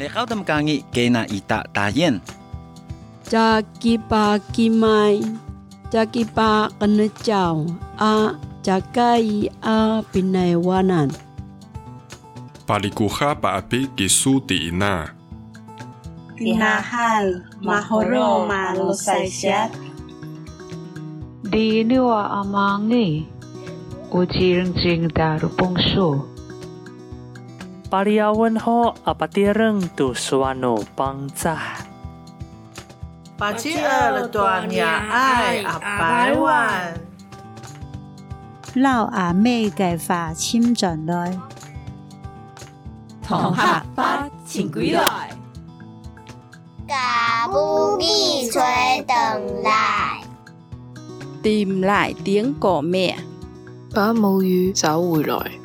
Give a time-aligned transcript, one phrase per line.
[0.00, 2.24] Lekau tem kangi kena ita tayen.
[3.28, 5.20] Jaki pa kimai,
[5.92, 7.68] jaki pa kenecau
[8.00, 8.32] a
[8.64, 11.12] jakai a pinaiwanan.
[12.64, 15.12] Palikuha paapi kisu tiina.
[16.32, 19.68] Tinahan mahoro malusaisят.
[21.44, 23.28] Di niwa amangi
[24.08, 26.29] ujiring jing daru pungsu.
[27.90, 31.58] 巴利亚问候阿巴爹人杜苏瓦努邦扎。
[33.36, 34.46] 巴吉尔勒
[35.10, 36.94] 爱阿白万，
[38.74, 41.36] 老阿妹嘅话签进来，
[43.26, 45.30] 同学发请归来。
[46.86, 50.22] 把母语吹回来，
[51.42, 53.16] 店来点歌名，
[53.92, 55.59] 把母语找回来。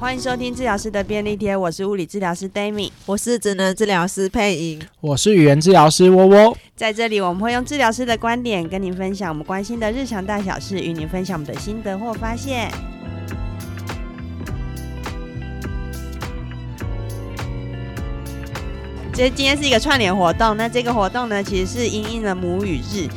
[0.00, 6.56] 欢迎收听治疗师的便利贴，我是物理治疗师 Dami，我是职能治疗师佩莹，我是语言治疗师窝窝。
[6.76, 12.70] 在这里，我们会用治疗师的观点跟您分享我们关心的日常大小事，与您分享我们的心得或发现。
[19.12, 23.08] 其实今天是一个串联活动，那这个活动呢，其实是因应了母语日，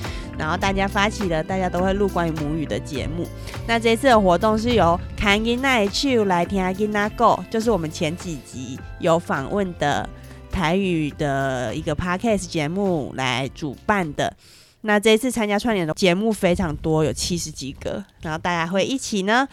[0.41, 3.27] 然后大家发起了，大家都会录关于母语的节目。
[3.67, 10.09] 那这次的活动是由看囡仔的手来听 i n a Go，，就是我们前几集有访问的
[10.51, 14.35] 台语的一个 podcast 节目来主办的。
[14.81, 19.47] 那这一次参加串联的节目非常多，有七十几个，然后大家会一起呢，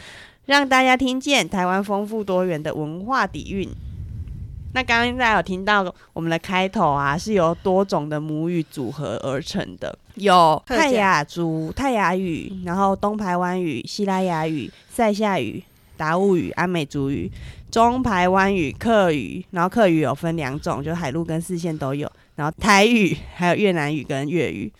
[0.46, 3.68] 让大家听见台湾丰富多元的文化底蕴。
[4.72, 15.62] 那刚刚大家有听到我们的开头啊，是由多种的母语组合而成的，有泰雅族、泰雅语，然后东排湾语、西拉雅语、塞夏语、
[15.96, 17.30] 达悟语、阿美族语、
[17.70, 24.72] 中排湾语、客语，然后客语有分两种，就海陆跟四线都有，然后台语，还有越南语跟粤语，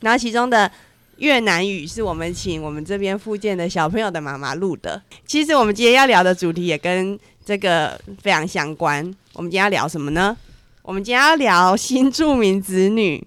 [0.00, 0.70] 然后其中的
[1.18, 5.00] 越南语是我们请我们这边附近的小朋友的妈妈录的。
[5.26, 9.02] 其实我们今天要聊的主题也跟这个非常相关。
[9.32, 10.36] 我们今天要聊什么呢？
[10.82, 13.26] 我们今天要聊新著名子女。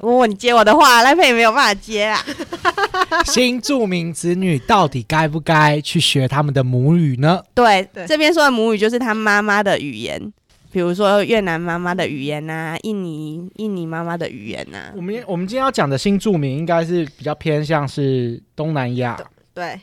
[0.00, 2.18] 哦，你接我的话，赖佩也没有办法接啊。
[3.26, 7.42] 新住民子女到底该不该去学他们的母语呢？
[7.54, 10.32] 对，对这边说的母语就是他妈妈的语言，
[10.72, 14.92] 比如说越南妈妈的语言呐、啊，印尼印尼妈妈的语言呐、啊。
[14.96, 19.18] 我们我们今天要讲的新住民，应该是比较偏向是东南亚
[19.54, 19.78] 对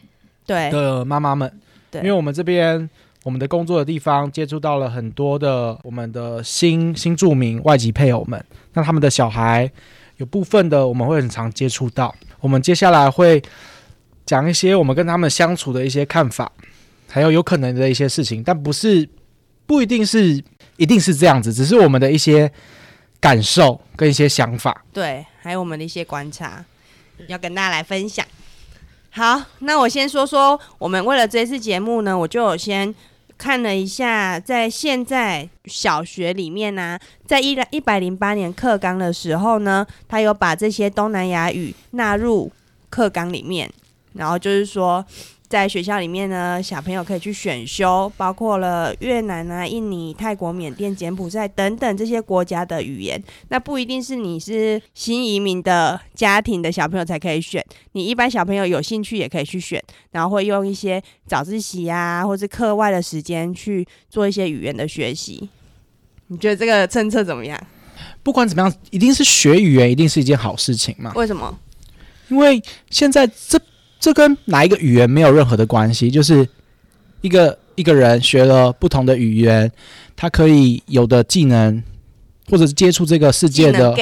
[0.46, 1.52] 对的妈妈们，
[1.92, 2.90] 对，因为我们这边。
[3.24, 8.42] 我们的工作的地方接触到了很多的我们的新新住民外籍配偶们，
[8.72, 9.70] 那他们的小孩
[10.18, 12.14] 有部分的我们会很常接触到。
[12.40, 13.42] 我们接下来会
[14.26, 16.52] 讲一些我们跟他们相处的一些看法，
[17.10, 19.08] 还有有可能的一些事情，但不是
[19.66, 20.44] 不一定是
[20.78, 22.52] 一定是这样子，只是我们的一些
[23.20, 24.86] 感受跟一些想法。
[24.94, 26.64] 对，还有我们的一些观察
[27.28, 28.26] 要跟大家来分享。
[29.10, 32.94] 好，那我先说说我们为了这次节目呢，我就先。
[33.38, 42.52] 看了一下，在现在小学里面呢、在一一百零八年课纲的时候呢，他有把这些东南亚语纳入
[42.90, 43.72] 课纲里面，
[44.14, 45.06] 然后就是说。
[45.50, 53.22] 在学校里面呢，小朋友可以去选修，包括了越南啊、印尼、泰国、缅甸、柬埔寨等等这些国家的语言。
[53.48, 59.82] 那不一定是你是新移民的家庭的小朋友才可以选，你一般小朋友有兴趣也可以去选，
[60.12, 65.48] 然后会用一些早自习啊，或是课外的时间去做一些语言的学习。
[66.28, 67.58] 你觉得这个政策怎么样？
[68.22, 71.14] 不管怎么样，一定是学语言，一定是一件好事情嘛？
[71.16, 71.58] 为什么？
[72.28, 73.58] 因为现在这。
[74.00, 76.48] 这跟哪一个语言没有任何的关系，就是
[77.22, 79.72] 一个一个人学了不同的语言，
[80.16, 81.84] 他可以有的技能，
[82.50, 83.96] 或者是接触这个世界的，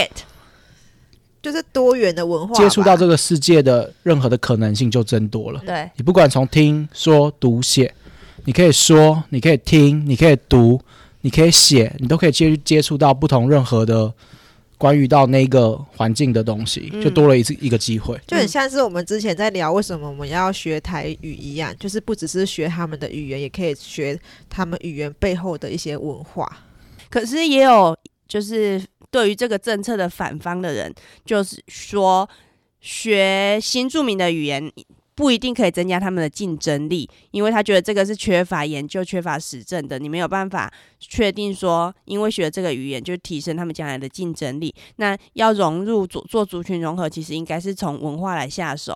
[1.41, 5.61] 就是多元的文化，接触到这个世界的任何的可能性就增多了。
[5.65, 7.93] 对，你不管从听说读写，
[8.43, 10.81] 你可以说，你可以听，你可以读，
[11.21, 14.13] 你可以写，你都可以接接触到不同任何的。
[14.77, 24.19] 关于到那个环境的东西，就多了一次一个机会，就很像是我们之前在聊为什么我们要学台语一样，就是不只是学他们的语言，也可以学
[24.49, 26.45] 他们语言背后的一些文化。
[27.09, 30.93] 可是也有就是对于这个政策的反方的人，
[31.23, 32.29] 就是说
[32.81, 34.71] 学新著名的语言。
[35.15, 39.97] 不一定可以增加他们的竞争力，因为他觉得这个是缺乏研究、缺乏实证的。
[39.97, 44.75] 你没有办法确定说，因为学这个语言就提升他们将来的竞争力。
[44.97, 48.93] 那要融入做做族群融合，其实应该是从文化来下手，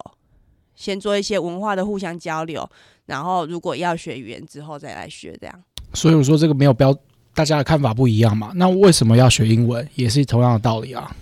[0.75, 2.69] 先做一些文化的互相交流，
[3.05, 5.63] 然后如果要学语言之后再来学这样。
[5.93, 6.93] 所以我说这个没有标
[7.33, 8.51] 大家的看法不一样嘛。
[8.55, 9.87] 那为什么要学英文？
[9.95, 11.15] 也是同样的道理啊。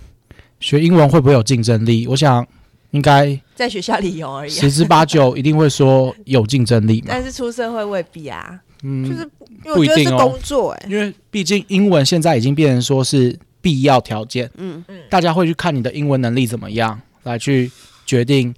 [0.58, 2.04] 学英文会不会有竞争力？
[2.08, 2.44] 我想
[2.92, 7.08] 应该在学校里有而已，十之八九 一定会说有竞争力嘛。
[7.08, 8.60] 但是出社会未必啊。
[8.82, 9.28] 嗯，就是
[9.74, 10.28] 不一定哦。
[10.28, 14.48] 工作哎，因为毕竟英文现在已经变成说是必要条件。
[14.56, 17.70] 嗯嗯，大家会去看你的英文能力怎么样，来去
[18.06, 18.54] 决定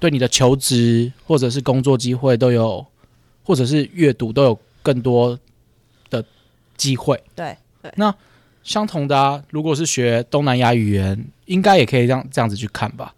[0.00, 2.84] 对你的求职或者是工作机会都有，
[3.44, 5.38] 或者是阅读都有更多
[6.08, 6.24] 的
[6.76, 7.22] 机会。
[7.34, 8.14] 对对，那。
[8.64, 13.14] 相同的啊，如果是学东南亚语言，应该也可以这样这样子去看吧。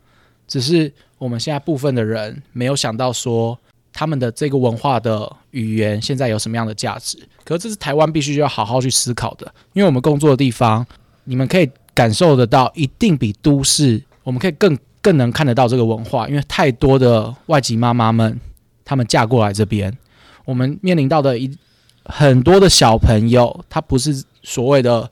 [0.49, 3.57] 只是我们现在部分的人没有想到说，
[3.93, 7.17] 他们的这个文化的语言现在有什么样的价值。
[7.45, 10.85] 可是这是台湾必须要好好去思考的，因为我们工作的地方，
[11.25, 18.41] 你们可以感受得到，一定比都市我们可以更更能看得到这个文化，因为太多的外籍妈妈们，
[18.85, 19.97] 她们嫁过来这边，
[20.45, 21.57] 我们面临到的一
[22.05, 25.09] 很多的小朋友，他不是所谓的。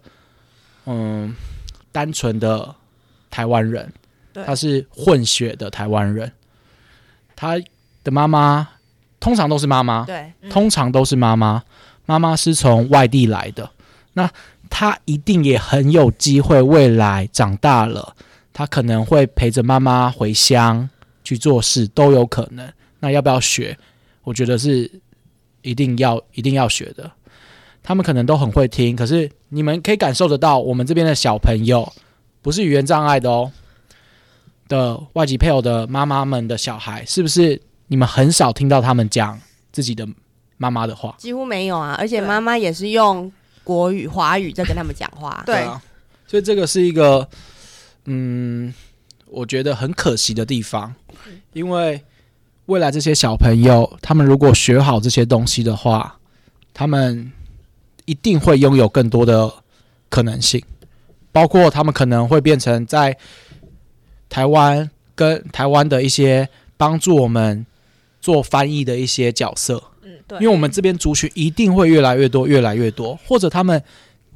[0.86, 1.34] 嗯，
[1.92, 2.74] 单纯的
[3.30, 3.92] 台湾人，
[4.46, 6.30] 他是混血的台湾人，
[7.34, 7.56] 他
[8.02, 8.68] 的妈妈
[9.18, 11.62] 通常都是妈妈，对，通常都是妈妈，
[12.06, 13.70] 妈妈是从外地来的，
[14.12, 14.30] 那
[14.68, 18.14] 他一定也很有机会，未来长大了，
[18.52, 20.88] 他可能会陪着妈妈回乡
[21.22, 22.70] 去做事，都有可能。
[23.00, 23.76] 那要不要学？
[24.22, 24.90] 我觉得是
[25.62, 27.10] 一定要一定要学的。
[27.86, 31.92] 他们可能都很会听，可是你们可以感受得到，我们这边的小朋友
[32.40, 33.52] 不是语言障碍的哦，
[34.68, 39.38] 的外籍配偶的妈妈们的小孩，是不是你们很少听到他们讲
[39.70, 40.08] 自己的
[40.56, 41.14] 妈妈的话？
[41.18, 43.30] 几乎没有啊，而且妈妈也是用
[43.62, 45.42] 国语、华语在跟他们讲话。
[45.44, 45.82] 对，对啊，
[46.26, 47.28] 所以这个是一个，
[48.06, 48.72] 嗯，
[49.26, 50.94] 我觉得很可惜的地方，
[51.52, 52.02] 因为
[52.64, 56.18] 未来这些小朋友，他们如果学好这些东西的话，
[56.72, 57.30] 他们。
[58.06, 59.52] 一定会拥有更多的
[60.08, 60.62] 可能性，
[61.32, 63.16] 包括他们可能会变成在
[64.28, 67.64] 台湾跟台湾的一些帮助我们
[68.20, 69.82] 做翻译的一些角色。
[70.02, 73.82] 嗯，对，因为我们这边族群一定会越来越多，越来越多，或者他们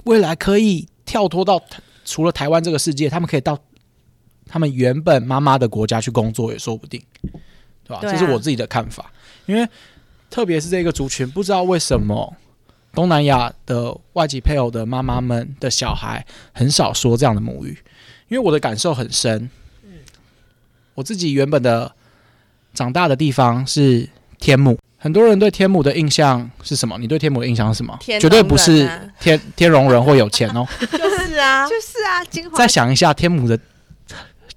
[0.04, 1.62] 未来可以跳脱到
[2.04, 3.58] 除了台湾这个世界，他们可以到
[4.46, 7.02] 他们原本妈妈的国家去工作也说不定，
[7.84, 8.00] 对吧？
[8.00, 8.12] 对啊。
[8.12, 9.12] 这是我自己的看法，
[9.44, 9.68] 因为
[10.30, 12.34] 特别是这个族群，不知道为什么。
[12.94, 17.78] 东南亚的外籍配偶的妈妈们的小孩很少说这样的母语，
[18.28, 19.48] 因为我的感受很深。
[20.94, 21.92] 我自己原本的
[22.74, 24.08] 长大的地方是
[24.40, 26.98] 天母，很多人对天母的印象是什么？
[26.98, 27.92] 你对天母的印象是什么？
[27.92, 28.90] 啊、绝对不是
[29.20, 30.66] 天天龙人或有钱哦。
[30.80, 32.24] 就是啊，就是啊。
[32.56, 33.56] 再想一下天母的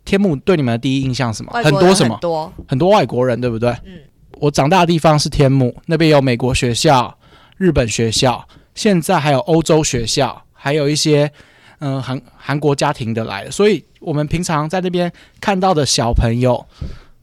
[0.04, 1.51] 天母对你们的第一印象是什么？
[1.63, 2.16] 很多什么？
[2.16, 3.69] 很多很多外国人，对不对？
[3.86, 4.00] 嗯。
[4.39, 7.16] 我长大的地方是天母，那边有美国学校。
[7.62, 11.31] 日本学校，现在还有欧洲学校，还有一些
[11.78, 16.66] 嗯韩韩国家庭的来的，所以我们平常在那边看到的小朋友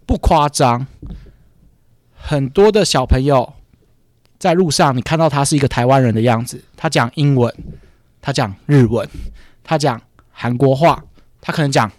[0.07, 0.87] 不夸张，
[2.15, 3.53] 很多的小朋友
[4.39, 7.53] 在路上，你看到他是一个台湾人的样子，他讲英文，
[8.23, 9.09] 他讲日文，
[9.65, 10.01] 他讲
[10.31, 11.03] 韩国话，
[11.41, 11.91] 他可能讲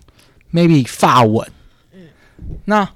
[0.54, 1.46] maybe 法文，
[2.64, 2.90] 那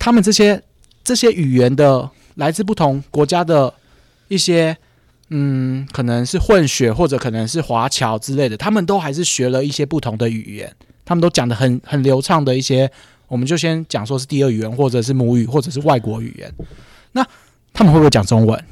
[0.00, 0.60] 他们这些
[1.04, 2.10] 这些语言的。
[2.36, 3.72] 来自不同国家的
[4.28, 4.76] 一些，
[5.28, 10.74] 嗯，可能是混血或者可能是华侨之类的，他们都还是学了一些不同的语言，
[11.04, 12.90] 他们都讲得很很流畅的一些，
[13.28, 16.52] 我们就先讲说是第二语言或者是母语或者是外国语言。
[17.12, 17.26] 那
[17.72, 18.64] 他们会不会讲中文？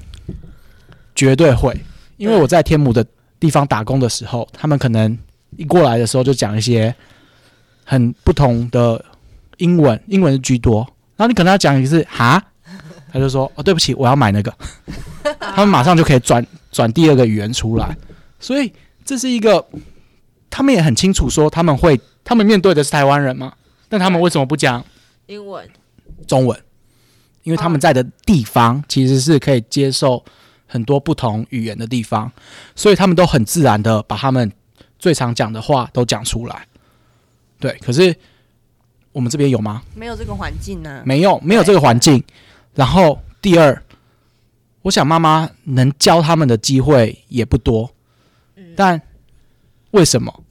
[1.14, 1.79] 绝对会，
[2.17, 3.05] 因为我在天母的
[3.38, 5.19] 地方打工的时候，他们可能
[5.57, 6.95] 一过来的时候就讲一些
[7.85, 9.05] 很不同的
[9.59, 10.79] 英文，英文居多，
[11.17, 12.43] 然后你可能要讲一次哈。
[13.12, 14.52] 他就说：“哦，对不起，我要买那个。
[15.38, 17.97] ”他们马上就可以转转第二个语言出来，
[18.38, 18.73] 所以
[19.05, 19.67] 这是一个，
[20.49, 23.52] 他们也很清楚说他们会，他们面对的是台湾人嘛，
[23.88, 24.85] 但他们为什么不讲
[25.26, 25.69] 英文、
[26.26, 26.59] 中文？
[27.43, 30.23] 因为他们在的地方其实是可以接受
[30.67, 32.31] 很多不同语言的地方，
[32.76, 34.52] 所以他们都很自然的把他们
[34.99, 36.67] 最常讲的话都讲出来。
[37.59, 38.14] 对，可是
[39.12, 39.83] 我们这边有吗？
[39.95, 41.02] 没有这个环境呢、啊。
[41.05, 42.23] 没有，没有这个环境。
[42.75, 43.83] 然后第二，
[44.83, 47.91] 我想妈妈能教他们的机会也不多，
[48.57, 49.00] 嗯，但
[49.91, 50.43] 为什么？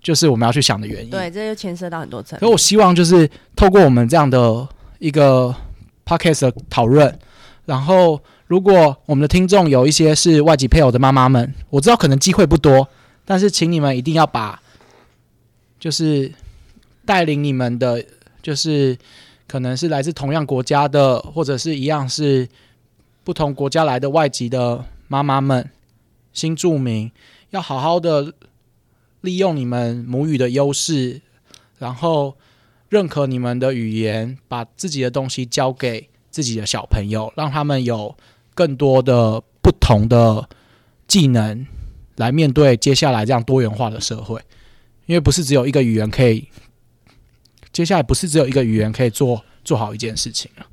[0.00, 1.10] 就是我们要去想的原因。
[1.10, 2.38] 对，这就牵涉到很多层。
[2.38, 4.66] 所以我希望就是透过我们这样的
[4.98, 5.54] 一个
[6.06, 7.18] podcast 的讨论，
[7.66, 12.88] 然后如果我们的听众有一些是外籍配偶的妈妈们，我知道可能机会不多，
[13.24, 14.62] 但是请你们一定要把，
[15.78, 16.32] 就是
[17.04, 18.02] 带领你们的，
[18.42, 18.96] 就是。
[19.48, 22.46] 可能是来自同样国家的，或者是一样是
[23.24, 25.70] 不同国家来的外籍的妈妈们、
[26.34, 27.10] 新住民，
[27.50, 28.34] 要好好的
[29.22, 31.22] 利用你们母语的优势，
[31.78, 32.36] 然后
[32.90, 38.14] 认可你们的语言，把自己的东西交给自己的小朋友，让他们有
[38.54, 40.46] 更多的不同的
[41.06, 41.66] 技能
[42.16, 44.40] 来面对接下来这样多元化的社会。
[45.06, 46.46] 因为不是只有一个语言可以，
[47.72, 50.66] 接下来不是只有一个语言可以做做好一件事情了。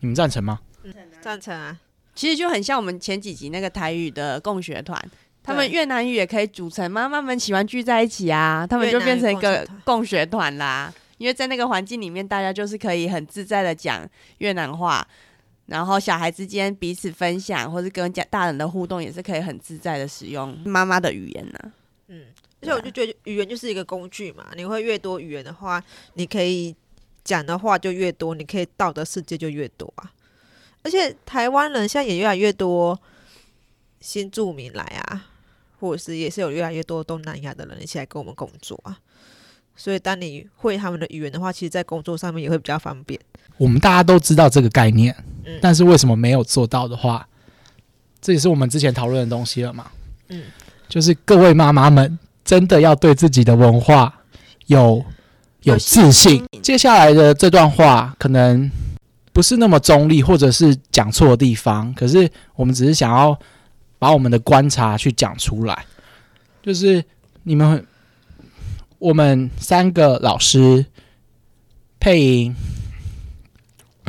[0.00, 0.60] 你们赞成吗？
[1.20, 1.78] 赞成啊！
[2.14, 5.00] 其实就很像我们前几集那个台语的共学团，
[5.42, 10.92] 他们越南语也可以组成妈妈们喜欢聚在一起啊，他们就变成一个共学团啦。
[11.18, 14.04] 因为在那个环境里面，大家就是可以很自在的讲
[14.38, 15.06] 越南话，
[15.66, 21.70] 然后小孩之间彼此分享，或是跟家大人的互动，也是可以很自在的使用妈妈的语言呢、啊。
[22.08, 22.24] 嗯。
[22.62, 25.82] 而且我就觉得语言就是一个工具嘛，你会越多语言的话，
[26.14, 26.74] 你可以
[27.24, 30.12] 讲的话就越多，你可以到的世界就越多啊。
[30.84, 32.96] 而且台湾人现在也越来越多
[34.00, 35.26] 新住民来啊，
[35.80, 38.96] 或者是也是有越来越多东南亚的人一起来跟我们工作啊。
[39.74, 43.20] 所以当你会他们的语言的话，其实在工作上面也会比较方便。
[43.56, 45.12] 我们大家都知道这个概念，
[45.44, 47.28] 嗯，但是为什么没有做到的话，
[48.20, 49.90] 这也是我们之前讨论的东西了嘛。
[50.28, 50.44] 嗯，
[50.88, 52.16] 就是各位妈妈们。
[52.44, 54.12] 真的要对自己的文化
[54.66, 55.04] 有
[55.62, 56.44] 有自信。
[56.60, 58.70] 接下来的这段话可能
[59.32, 63.38] 不是那么中立，或者是讲错的地方，可是我们只是想要
[63.98, 65.86] 把我们的观察去讲出来。
[66.62, 67.04] 就是
[67.44, 67.86] 你们，
[68.98, 70.84] 我们三个老师，
[71.98, 72.54] 配音，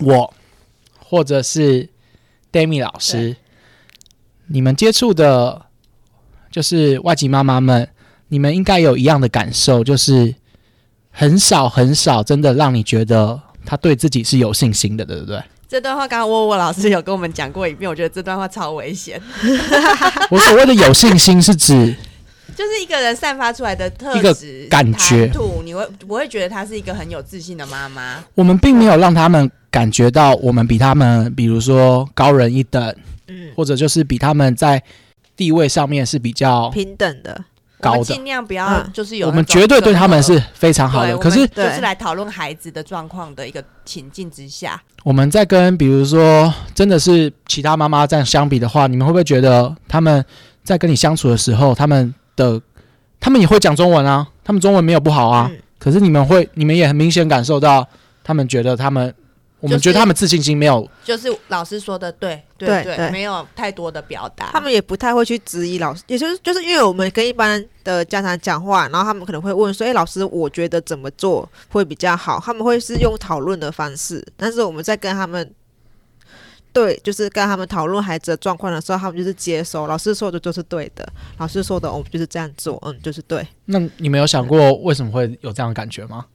[0.02, 0.34] 我，
[1.00, 1.90] 或者是
[2.52, 3.36] Demi 老师，
[4.48, 5.68] 你们接触的，
[6.52, 7.90] 就是外籍妈妈们。
[8.34, 10.34] 你们应该有一样的感受，就是
[11.12, 15.40] 很少很少，真的让你觉得他对自己是有信心的，对不对？
[15.68, 19.22] 这段话刚刚沃沃老师有跟我们讲过一遍，我觉得这段话超危险。
[20.32, 21.96] 我所谓的有信心是指，
[22.58, 25.32] 就是一个人散发出来的特质、感觉，
[25.64, 28.24] 你会不会觉得她是一个很有自信的妈妈？
[28.34, 32.96] 我们并没有让他们感觉到我们比他们，比如说高人一等，
[33.28, 34.82] 嗯，或者就是比他们在
[35.36, 37.46] 地位上面是比较平等的。
[37.92, 41.18] 我们尽量不要，就是有、嗯、我们绝对对他们是非常好的。
[41.18, 50.24] 可是就是来讨论孩子的状况的一个情境之下，我们在跟比如说真的是其他妈妈这样相比的话，你们会不会觉得他们
[50.64, 52.62] 在跟你相处的时候，他们的
[53.20, 54.28] 他们也会讲中文啊？
[54.44, 55.48] 他们中文没有不好啊？
[55.52, 57.88] 嗯、可是你们会，你们也很明显感受到，
[58.24, 59.14] 他们觉得他们。
[59.64, 75.50] 我们觉得他们自信心没有，就是老师说的对对对，对，对，没有太多的表达，他们也不太会去质疑老师，也就是就是因为我们跟一般的家长讲话，然后他们可能会问说：“哎，老师，我觉得怎么做会比较好？”他们会是用讨论的方式，但是我们在跟他们
[76.74, 83.48] 对，就是跟他们讨论孩子的状况的时候，他们就是接收老师说的就是对的，老师说的我们就是这样做，嗯，就是对。
[83.64, 86.26] 那你没有想过为什么会有这样的感觉吗？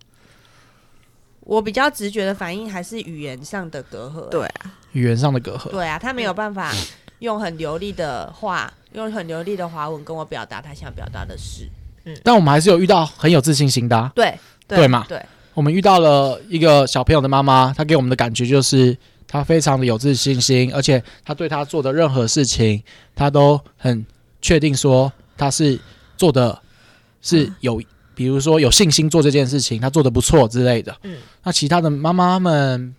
[1.48, 4.28] 我比较直觉的反应还是语言上的隔阂。
[4.28, 5.70] 对啊，语言上的隔阂。
[5.70, 6.74] 对啊，他没有办法
[7.20, 11.66] 用很流利的话，用很流利的华文跟我表达他想表达的事。
[12.04, 14.12] 嗯，但我们还是有遇到很有自信心的啊。
[14.14, 15.06] 对对嘛？
[15.08, 15.24] 对，
[15.54, 18.94] 我们遇到了一个小朋友的妈妈，她给我们的感觉就是
[19.26, 22.82] 她非常的有自信心，而且她对她做的任何事情，
[23.16, 24.04] 她都很
[24.42, 25.80] 确定说她是
[26.18, 26.60] 做的
[27.22, 27.80] 是有。
[27.80, 27.86] 嗯
[28.18, 30.92] 比如说有信心做这件事情，他做得不错之类的。
[31.04, 32.92] 嗯，那其他的妈妈们，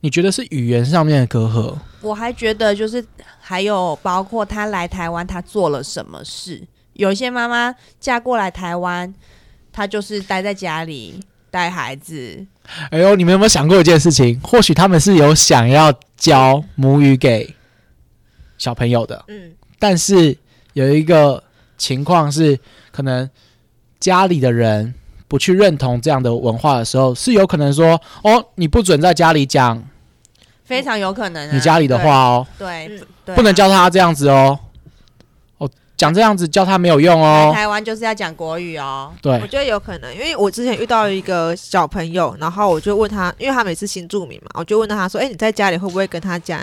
[0.00, 1.76] 你觉得是语言上面的隔阂？
[2.00, 3.04] 我还觉得就是
[3.38, 6.66] 还有包括他来台湾，他做了什么事？
[6.94, 9.14] 有一些妈妈嫁过来台湾，
[9.70, 12.46] 她就是待在家里带孩子。
[12.90, 14.40] 哎呦，你们有没有想过一件事情？
[14.40, 17.54] 或许他们是有想要教母语给
[18.56, 19.22] 小朋友的。
[19.28, 20.34] 嗯，但是
[20.72, 21.44] 有一个
[21.76, 22.58] 情况是
[22.90, 23.28] 可能。
[24.00, 24.94] 家里的人
[25.28, 29.80] 不去认同这样的文化的时候，是有可能说：“哦，你不准在家里讲，
[30.64, 34.58] 非常有可能、啊、你家里的话哦，对，对对啊、不能教他这样子哦，
[35.58, 37.52] 哦，讲这样子教他没有用哦。
[37.54, 46.60] 台湾就是要讲国语哦，对，我觉得有可能，因为我之前遇到一个小朋友，然后我就问他，因为他每次新住民嘛，我就问他说：“哎，你在家里会不会跟他讲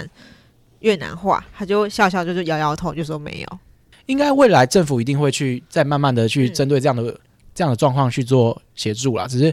[0.79, 3.59] 越南话？”他就笑笑，就是摇摇头，就说没有。
[4.07, 7.17] 应该未来政府一定会去再慢慢的去针对这样的、嗯。
[7.57, 9.51] 这样的状况去做协助啦，只是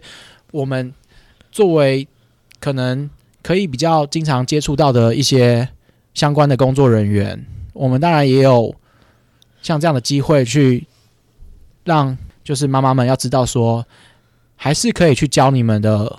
[0.52, 0.92] 我们
[1.50, 2.06] 作为
[2.60, 3.08] 可能
[3.42, 5.66] 可以比较经常接触到的一些
[6.12, 7.42] 相关的工作人员，
[7.72, 8.74] 我们当然也有
[9.62, 10.86] 像这样的机会去
[11.82, 13.86] 让就是妈妈们要知道说，
[14.54, 16.18] 还是可以去教你们的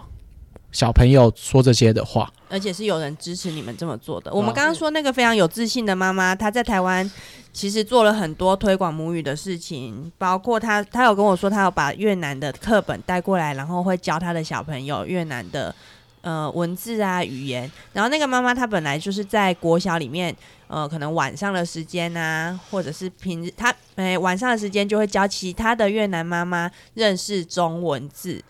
[0.72, 2.34] 小朋友说这些的话。
[2.50, 4.34] 而且是有人支持你们这么做的。
[4.34, 7.10] 我们刚刚说那个非常有自信的妈妈，她在台湾
[7.52, 15.74] 其实做了很多推广母语的事情，包括她，她有跟我说，她有把越南的课本带过来，然后会教她的小朋友越南的
[16.22, 17.70] 呃文字啊语言。
[17.94, 20.36] 然后那个妈妈她本来就是在国小里面，
[20.68, 28.44] 呃，可能晚上的时间啊，或者是平日，她哎晚上的时间就会教其他的越南妈妈认识中文字。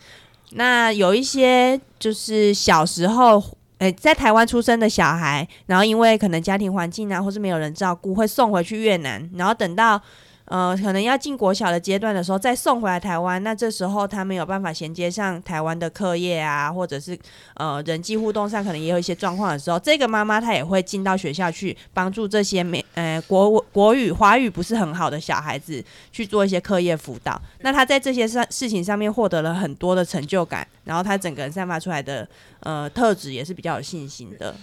[0.50, 3.55] 那有一些就是小时候。
[3.78, 10.00] 诶，在台湾出生的小孩，然后因为可能家庭环境啊，或是没有人照顾，会送回去越南，然后等到。
[10.46, 17.18] 呃，可能要进国小的阶段的时候，再送回来台湾，那这时候他没有办法衔接上台湾的课业啊，或者是
[17.54, 27.40] 呃人际互动上可能也有一些状况的时候，这个妈妈她也会进到学校去帮助这些没呃国国语华语不是很好的小孩子去做一些课业辅导。
[27.62, 32.28] 那她在这些事事情上面获得了很多的成就感，然后她整个人散发出来的
[32.60, 34.54] 呃特质也是比较有信心的。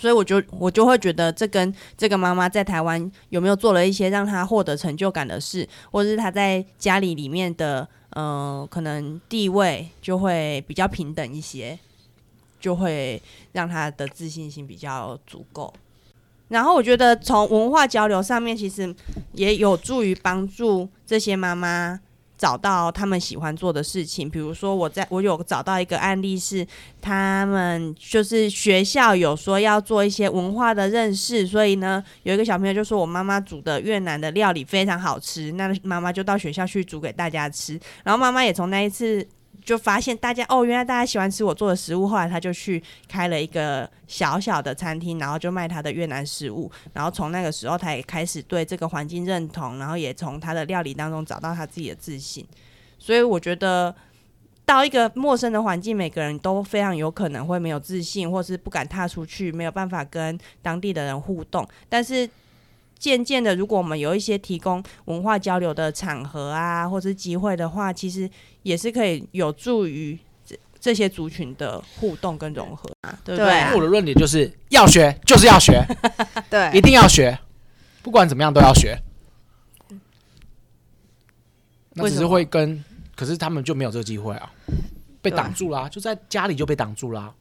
[0.00, 11.76] 所以我就我就会觉得，这跟这个妈妈在台湾有没有做了一些让她获得成就感的事，或者是她在家里里面的呃可能地位就会比较平等一些，
[12.60, 15.74] 就会让她的自信心比较足够。
[16.46, 18.94] 然后我觉得从文化交流上面，其实
[19.32, 21.98] 也有助于帮助这些妈妈。
[22.38, 26.66] 找到他们喜欢做的事情，比如说我在我有找到一个案例是，
[27.00, 39.26] 他们就是学校有说要做一些文化的认识，所以呢，有一个小朋友就说我妈妈煮的越南的料理非常好吃，那妈妈就到学校去煮给大家吃，然后妈妈也从那一次。
[39.64, 42.06] 就发现大家哦，原来大家喜欢吃我做的食物。
[42.06, 46.70] 后来他就去开了一个小小的餐厅，然后就卖他的越南食物。
[46.92, 52.46] 然后从那个时候，他也开始对这个环境认同，然后也从他的料理当中找到他自己的自信。
[52.98, 53.94] 所以我觉得，
[54.64, 61.66] 到一个陌生的环境，每个人都非常有可能会没有自信，或是不敢踏出去，没有办法跟当地的人互动。
[61.88, 62.28] 但是
[62.98, 68.28] 渐渐的，如果我们有一些提供文化交流的场合啊，或者是机会的话，其实
[68.62, 73.46] 也是可以有助于这这些族群的互动跟融合啊，对不对？
[73.46, 75.80] 对啊，我的论点就是要学，就是要学，
[76.50, 77.38] 对，一定要学，
[78.02, 79.00] 不管怎么样都要学。
[81.94, 82.84] 那只是会跟，
[83.16, 84.50] 可是他们就没有这个机会啊，
[85.20, 87.34] 被挡住啦，就在家里就被挡住啦，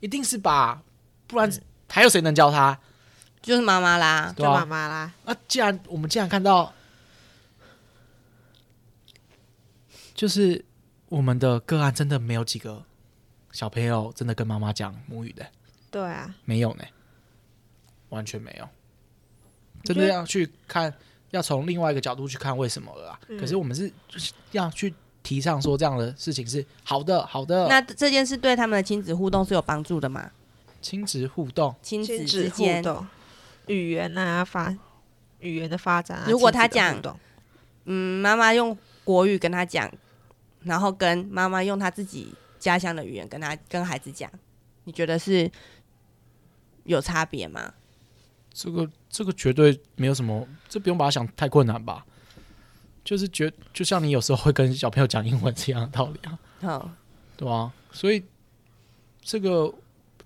[0.00, 0.80] 一定是吧？
[1.26, 1.50] 不然
[1.88, 2.78] 还有谁能教他？
[3.40, 5.12] 就是妈妈啦，对妈妈啦。
[5.24, 6.72] 啊，既然我们既然看到，
[10.14, 10.64] 就是
[11.08, 12.84] 我们的个案真的没有几个
[13.52, 15.46] 小朋友真的跟妈妈讲母语的。
[15.90, 16.84] 对啊，没有呢，
[18.10, 18.68] 完全没有。
[19.84, 20.92] 真的要去看，
[21.30, 23.18] 要从另外一个角度去看为什么了。
[23.28, 23.38] 嗯。
[23.38, 27.68] 可是我们是就是要去提倡说这样的事情是好的，好的。
[27.68, 30.30] 那这件事对他们的亲子互动是有帮助的吗？
[30.82, 32.84] 亲子互动，亲子之间。
[33.68, 34.74] 语言啊，发
[35.40, 36.26] 语言的发展啊。
[36.28, 37.00] 如果他讲，
[37.84, 39.90] 嗯，妈妈用国语跟他讲，
[40.62, 44.30] 然后跟妈妈用他自己家乡的语言跟他跟孩子讲，
[44.84, 45.50] 你觉得是
[46.84, 47.72] 有差别吗？
[48.52, 52.04] 这个这个绝对没有什么，这不用把它想太困难吧？
[53.04, 56.38] 就是觉就像你有时候会跟小朋友讲英文这样的道理啊。
[56.60, 56.90] 好，
[57.36, 57.72] 对吧？
[57.92, 58.24] 所以
[59.22, 59.72] 这个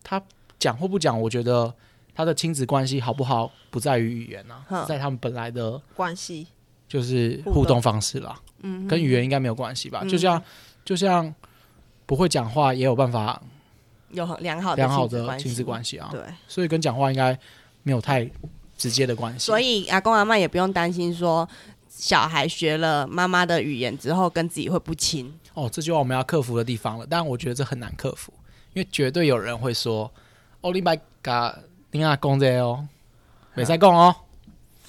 [0.03, 0.21] 他
[0.59, 1.75] 讲或不讲，我觉得。
[2.15, 6.47] 他的亲子关系好不好，不在于语言啊，是在他们本来的关系，
[6.87, 8.39] 就是互动方式啦。
[8.61, 10.05] 嗯，跟语言应该没有关系吧？
[10.05, 10.41] 就像
[10.85, 11.35] 就像
[12.05, 13.43] 不会讲话也有办法
[14.11, 16.09] 有良好良好的亲子关系啊。
[16.13, 17.37] 对，所以跟讲话应该
[17.83, 18.31] 没有太
[18.77, 19.47] 直接的关系。
[19.47, 21.49] 所以阿公阿妈也不用担心说
[21.89, 25.33] 小孩学了妈妈的语言之后跟自己会不亲。
[25.55, 27.07] 哦，这就是我们要克服的地方了。
[27.09, 28.33] 但我觉得这很难克服，
[28.75, 30.13] 因为绝对有人会说
[30.61, 31.59] ：“哦，你白嘎。”
[31.93, 32.89] 听下公这哦，
[33.53, 34.17] 没在讲哦。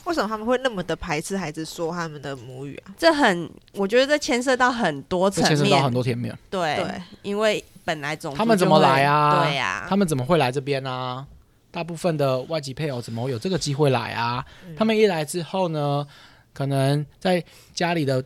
[0.06, 2.96] 为什么他们会那么的排斥孩子说他们的母语啊？
[2.98, 6.38] 这很，我觉得这牵涉到很多层面，牵涉到很多层面。
[6.50, 9.44] 对，对，因为本来总他们怎么来啊？
[9.44, 11.26] 对呀、啊，他们怎么会来这边啊？
[11.72, 14.46] 大部分的外籍配偶怎么会有这个机会来啊？
[14.66, 16.08] 嗯、他们一来之后呢，
[16.54, 18.24] 可能在家里的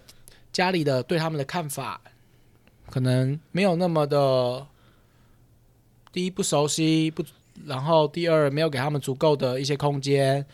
[0.54, 2.00] 家里的对他们的看法，
[2.92, 4.66] 可能没有那么的，
[6.12, 7.24] 第一不熟悉不。
[7.65, 10.46] 然后第二，没有给他们足够的一些空间、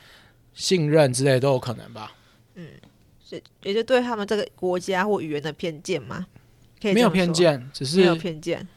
[0.53, 2.13] 信任之类都有可能吧。
[2.55, 2.67] 嗯，
[3.23, 6.25] 是也就对他们这个国家或语言的偏见吗？
[6.81, 8.67] 没有偏见，只是没有偏见。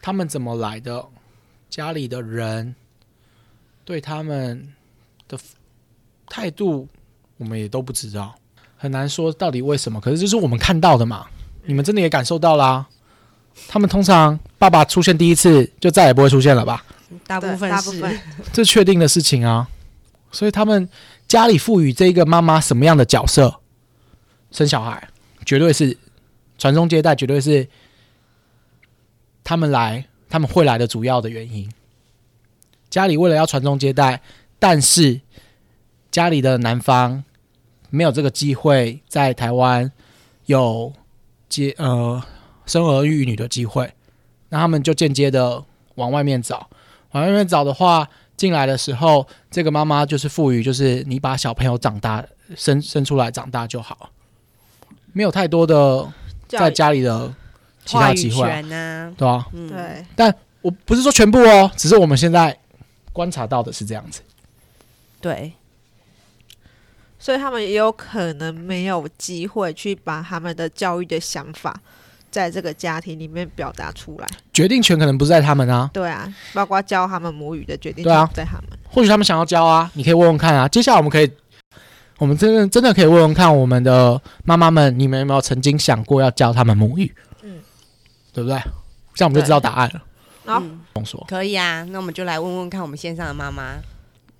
[0.00, 1.04] 他们怎么来的？
[1.70, 2.74] 家里的人
[3.84, 4.74] 对他们
[5.26, 5.38] 的
[6.26, 6.86] 态度，
[7.38, 8.34] 我们也都不知道，
[8.76, 10.00] 很难说到底为什么。
[10.00, 11.26] 可是这是我们看到的嘛？
[11.64, 12.86] 你们真的也感受到啦？
[13.68, 16.84] 他们通常爸爸出现第一次，就再也不会出现了吧？
[17.26, 18.20] 大部分是，
[18.52, 19.68] 这确定的事情啊。
[20.30, 20.88] 所以他们
[21.28, 23.60] 家里赋予这个妈妈什么样的角色？
[24.50, 25.08] 生小孩，
[25.44, 25.96] 绝对是
[26.58, 27.68] 传宗接代，绝对是
[29.42, 31.70] 他们来他们会来的主要的原因。
[32.90, 34.20] 家里为了要传宗接代，
[34.58, 35.20] 但是
[36.10, 37.24] 家里的男方
[37.88, 39.90] 没有这个机会在台湾
[40.46, 40.92] 有
[41.48, 42.22] 接呃
[42.66, 43.92] 生儿育女的机会，
[44.50, 46.68] 那他们就间接的往外面找，
[47.12, 48.08] 往外面找的话。
[48.34, 52.24] 进来的时候，这个妈妈就是赋予，就是你把小朋友长大
[52.56, 54.10] 生生出来长大就好，
[55.12, 56.12] 没有太多的
[56.48, 57.32] 在家里的
[57.84, 59.46] 其他机会，啊对吧、啊？
[59.52, 60.04] 嗯，对。
[60.16, 62.58] 但我不是说全部哦，只是我们现在
[63.12, 64.22] 观察到的是这样子。
[65.20, 65.52] 对，
[67.20, 71.80] 所以他们也有可能没有机会去把他们的教育的想法。
[72.32, 75.88] 在这个家庭里面表达出来，决定权可能不在他们啊。
[75.92, 78.64] 对啊，包括教他们母语的决定权在他们。
[78.72, 80.66] 啊、或许他们想要教啊，你可以问问看啊。
[80.66, 81.30] 接下来我们可以，
[82.16, 87.14] 我们真的真的可以问问看我们的妈妈们，你们有没有曾经想过要教他们母语？
[87.42, 87.60] 嗯，
[88.32, 88.58] 对不对？
[89.14, 90.02] 这样我们就知道答案了。
[90.46, 90.62] 好，
[90.94, 91.84] 不说可以啊。
[91.90, 93.74] 那我们就来问问看我们线上的妈妈，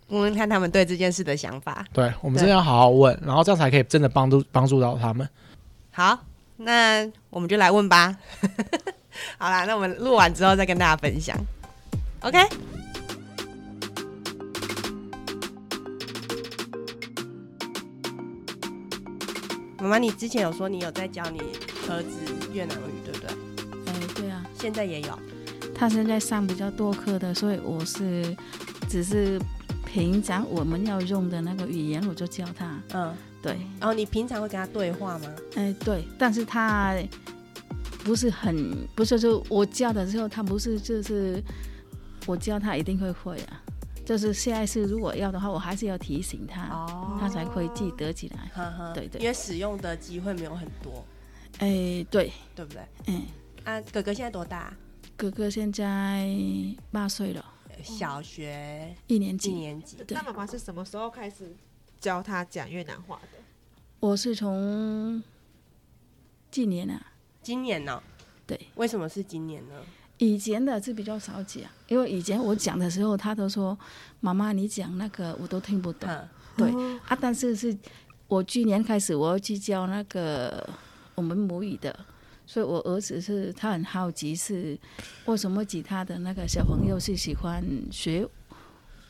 [0.08, 1.84] 问问看他们对这件事的想法。
[1.92, 5.28] 对，我们真的要好好问，然后这样才可以真的帮助帮助到他们。
[5.90, 6.18] 好。
[6.64, 8.16] 那我们就来问吧。
[9.38, 11.36] 好啦，那我们录完之后再跟大家分享。
[12.20, 12.38] OK。
[19.78, 21.40] 妈妈，你之前有说你有在教你
[21.90, 22.18] 儿子
[22.52, 23.28] 越南语，对不对？
[23.86, 25.18] 哎、欸，对啊，现在也有。
[25.74, 28.36] 他现在上比较多课的，所以我是
[28.88, 29.40] 只是
[29.84, 32.80] 平常我们要用的那个语言，我就教他。
[32.94, 33.12] 嗯。
[33.42, 35.34] 对，然后你平常会跟他对话吗？
[35.56, 36.96] 哎，对，但是他
[38.04, 41.42] 不是很，不是说我教的时候，他不是就是
[42.26, 43.62] 我教他一定会会啊，
[44.04, 48.50] 就是下一次如果要的话，我还是要提醒他，哦，他才会记得起来。
[48.54, 51.04] 呵呵对对，因为使用的机会没有很多。
[51.58, 52.82] 哎，对，对不对？
[53.08, 53.22] 嗯，
[53.64, 54.72] 啊，哥哥现在多大？
[55.16, 56.26] 哥哥现在
[56.90, 57.44] 八岁了，
[57.82, 59.50] 小学一年级。
[59.50, 59.98] 一年级。
[60.08, 61.54] 那妈妈是什么时候开始？
[62.02, 63.38] 教他讲越南话的，
[64.00, 65.22] 我是从
[66.50, 67.00] 今年啊，
[67.40, 68.02] 今年呢、哦？
[68.44, 69.74] 对，为什么是今年呢？
[70.18, 73.78] 以前的是比较少讲，因为以前我讲的时候，他都说
[74.18, 76.10] 妈妈你讲那个我都听不懂。
[76.10, 77.74] 嗯、对、哦、啊，但是是
[78.26, 80.68] 我去年开始我要去教那个
[81.14, 81.96] 我们母语的，
[82.44, 84.76] 所以我儿子是他很好奇是
[85.26, 88.28] 为什么其他的那个小朋友是喜欢学。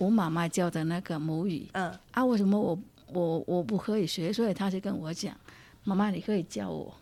[0.03, 4.33] 我妈妈教的那个母语，嗯啊，为什么我我我不可以学？
[4.33, 5.33] 所以他就跟我讲，
[5.85, 6.93] 妈妈你可以教我，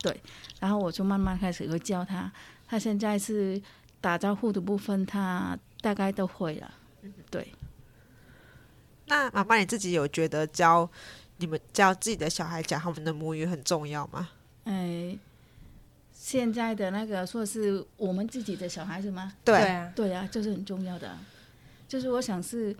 [0.00, 0.20] 对，
[0.58, 2.32] 然后我就慢慢开始会教他。
[2.66, 3.62] 他现在是
[4.00, 6.74] 打招呼的部分，他大概都会了，
[7.30, 7.46] 对。
[9.06, 10.90] 那妈妈你自己有觉得教
[11.36, 14.28] 你们教自己的小孩讲他们的母语很重要吗？
[14.64, 15.16] 哎，
[16.12, 19.32] 现在的那个说是我们自己的小孩子吗？
[19.44, 21.16] 对啊，对啊，就是很重要的。
[21.88, 22.74] 就是我想是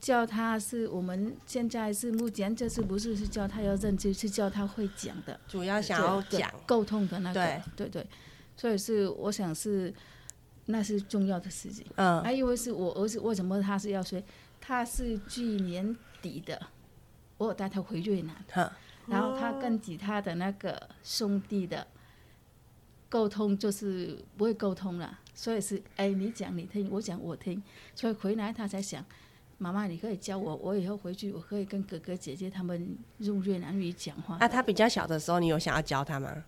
[0.00, 6.52] 叫他，是我们现在是目前这次不是是叫他要认知，是叫他会讲的，主要想要讲。
[6.66, 7.62] 沟通的那个，对。
[7.76, 8.06] 对对，
[8.56, 9.92] 所以是我想是
[10.66, 11.86] 那是重要的事情。
[11.96, 14.22] 嗯，还以为是我儿子为什么他是要学？
[14.60, 16.60] 他是去年底的，
[17.38, 18.70] 我有带他回越南，嗯，
[19.06, 21.84] 然后他跟其他的那个兄弟的
[23.08, 25.18] 沟通就是不会沟通了。
[25.34, 27.62] 所以是哎，你讲你听，我讲我听，
[27.94, 29.04] 所以回来他才想，
[29.58, 34.36] 妈妈你可以教我，我以后回去我可以跟哥哥姐姐他们用越南语讲话。
[34.38, 36.44] 那、啊、他比较小的时候，你有想要教他吗？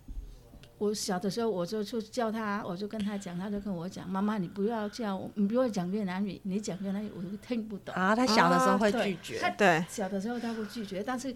[0.77, 7.95] 我小的时候我就去教他，我就跟他讲，他就跟我讲，妈妈你不要叫我，你不要讲越南语，你讲越南语我都听不懂。
[7.95, 11.33] 啊，他小的时候会拒绝，啊、对，小的时候他会拒绝，但是，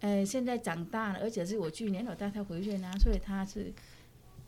[0.00, 3.72] 呃，现在长大了，而且是我去年我带他回越南，所以他是。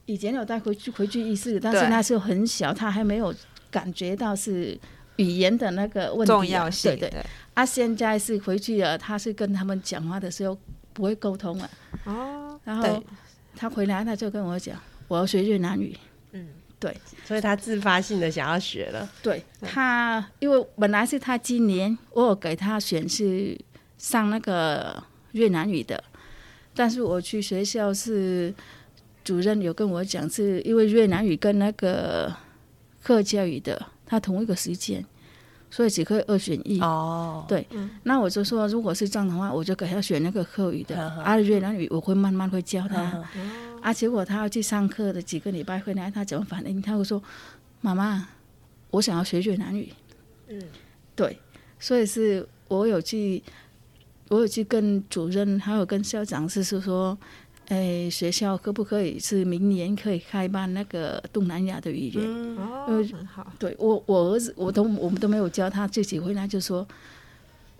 [0.07, 3.35] 以前有带回去回去意思，但是那时候很小，他还没有
[3.71, 4.79] 感觉到是
[5.17, 6.97] 语言的那个问题、啊、重要性。
[6.97, 10.57] 对对，啊，现在是回去了，他是跟他们讲话的时候
[10.93, 11.71] 不会沟通了。
[12.05, 12.59] 哦。
[12.63, 13.03] 然后
[13.57, 15.97] 他回来，他就跟我讲，我要学越南语。
[16.31, 16.47] 嗯，
[16.79, 16.97] 对。
[17.25, 19.09] 所以他自发性的想要学了。
[19.23, 23.59] 对他，因为本来是他今年我有给他选是
[23.99, 26.03] 上那个越南语的，
[26.75, 28.55] 但是我去学校是。
[29.27, 32.33] 主任有跟我讲，是因为越南语跟那个
[33.03, 35.05] 客家语的，他同一个时间，
[35.69, 36.81] 所以只可以二选一。
[36.81, 43.25] 哦，对，嗯、那我就说，如果是这样的话，我就给他选那个客语的，啊、越南语我会慢慢会教他。
[43.35, 46.81] 嗯、啊，结果他要去上课的几个礼拜回来，他怎么反应？
[46.81, 47.21] 他会说
[47.83, 48.29] ：“妈妈，
[48.93, 49.93] 我想要学越南语。
[50.47, 50.63] 嗯，
[51.17, 51.37] 对，
[51.81, 53.43] 所以是我有去，
[54.29, 57.19] 我有去跟主任还有跟校长是是说，
[57.69, 62.25] 哎，学校可不可以是明年可以开办那个东南亚的语言？
[62.25, 63.53] 嗯，哦，很好。
[63.59, 66.87] 对我，我儿子我都我们都没有教他，自己回来就说。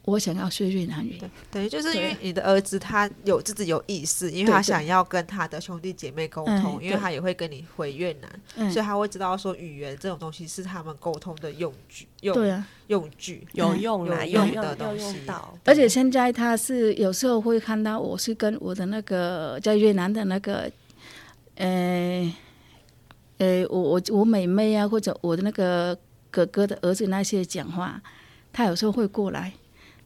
[0.07, 15.19] 我想要学越南语，等于就是因为你的儿子他有自己有意识，因为他想要跟他的兄弟姐妹沟通，因为他也会跟你回越南，嗯、所以他会知道说语言这种东西是他们沟通的用具，用对啊，用具有用啊，有用的东西。
[15.65, 20.71] 而且现在他是有时候会看到我是跟我的那个在越南的那个，
[21.57, 22.33] 呃，
[23.39, 25.99] 呃，我我我妹妹啊，或者我的那个
[26.31, 28.01] 哥哥的儿子那些讲话，
[28.53, 29.53] 他有时候会过来。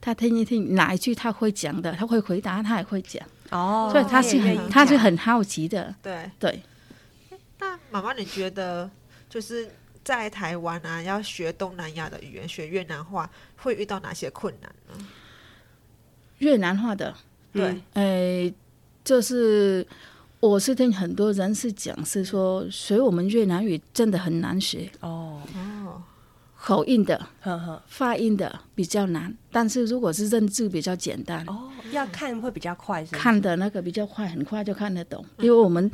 [0.01, 3.23] 他听一听哪一句他会讲的，他会回答，他也会讲。
[3.51, 5.95] 哦，所以他是很，他是很好奇的。
[6.03, 6.63] 对对。
[7.59, 8.91] 那妈妈，你觉得
[9.29, 9.69] 就是
[10.03, 15.07] 在台湾啊，要学东南亚的语言，学越南话，会遇到哪些困难呢？
[16.39, 17.15] 越南话的，
[17.53, 18.55] 对，哎、欸，
[19.05, 19.87] 就是
[20.39, 24.91] 我是听很多人是讲，是说学我们越南语真的很难学。
[25.01, 25.80] 哦哦。
[26.63, 31.43] 口音的，呵呵，发音的比较难，但是如果是认字比较简单。
[31.49, 33.17] 哦，要看会比较快是是？
[33.17, 35.25] 看的那个比较快，很快就看得懂。
[35.39, 35.91] 嗯、因为我们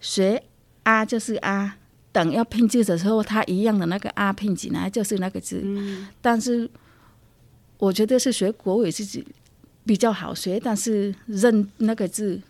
[0.00, 0.40] 学
[0.84, 1.76] 啊就是啊，
[2.12, 5.60] 等要拼字的时候，它一样的那个啊拼起来就是那个字。
[5.64, 6.70] 嗯、但是
[7.78, 9.24] 我觉得是学国语是
[9.84, 12.40] 比较好学，但是认那个字